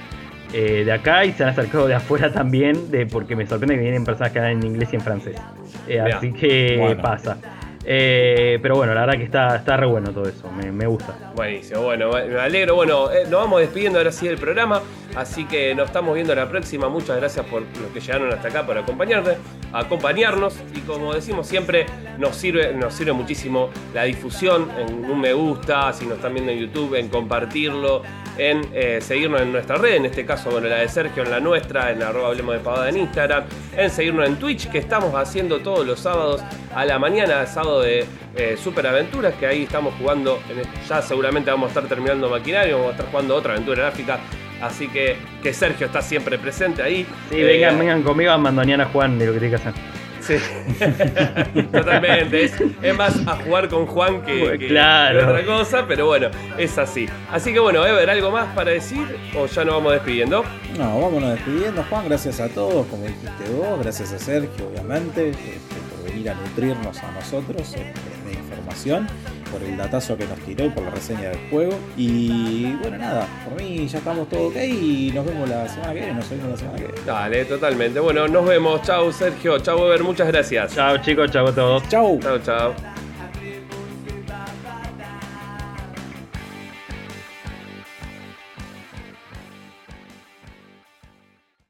[0.52, 3.82] eh, de acá y se han acercado de afuera también, de, porque me sorprende que
[3.82, 5.36] vienen personas que hablan en inglés y en francés.
[5.86, 7.36] Eh, así que pasa.
[7.84, 11.32] Eh, pero bueno, la verdad que está, está re bueno todo eso, me, gusta.
[11.34, 12.74] Buenísimo, bueno, me alegro.
[12.74, 14.82] Bueno, nos vamos despidiendo ahora sí del programa,
[15.14, 16.88] así que nos estamos viendo la próxima.
[16.88, 19.34] Muchas gracias por los que llegaron hasta acá por acompañarnos,
[19.72, 20.56] acompañarnos.
[20.74, 21.86] Y como decimos siempre,
[22.18, 26.52] nos sirve, nos sirve muchísimo la difusión en un me gusta, si nos están viendo
[26.52, 28.02] en YouTube, en compartirlo,
[28.38, 31.40] en eh, seguirnos en nuestra red, en este caso, bueno, la de Sergio, en la
[31.40, 33.44] nuestra, en arroba hablemos de pavada en Instagram,
[33.76, 36.42] en seguirnos en Twitch, que estamos haciendo todos los sábados
[36.74, 38.06] a la mañana, sábado de
[38.36, 40.38] eh, Super Aventuras, que ahí estamos jugando,
[40.88, 44.20] ya seguramente vamos a estar terminando maquinario, vamos a estar jugando otra aventura gráfica.
[44.60, 47.06] Así que, que Sergio está siempre presente ahí.
[47.30, 49.74] Sí, vengan, eh, vengan conmigo a mandonear a Juan de lo que tiene que hacer.
[50.20, 50.34] Sí,
[51.72, 52.44] totalmente.
[52.82, 56.28] Es, más a jugar con Juan que, otra cosa, pero bueno,
[56.58, 57.08] es así.
[57.30, 59.06] Así que bueno, Ever, ¿algo más para decir
[59.36, 60.44] o ya nos vamos despidiendo?
[60.76, 62.08] No, vámonos despidiendo, Juan.
[62.08, 63.80] Gracias a todos, como dijiste vos.
[63.80, 65.58] Gracias a Sergio, obviamente, este,
[65.90, 69.06] por venir a nutrirnos a nosotros este, de información
[69.50, 71.72] por el datazo que nos tiró y por la reseña del juego.
[71.96, 76.00] Y bueno, nada, por mí ya estamos todo ok y nos vemos la semana que
[76.00, 77.00] viene, nos vemos la semana que viene.
[77.06, 78.00] Dale, totalmente.
[78.00, 78.82] Bueno, nos vemos.
[78.82, 79.58] Chau, Sergio.
[79.60, 80.04] Chau, Ever.
[80.04, 80.74] Muchas gracias.
[80.74, 81.30] Chao, chicos.
[81.30, 81.88] Chau a todos.
[81.88, 82.18] Chau.
[82.20, 82.74] Chau, chau.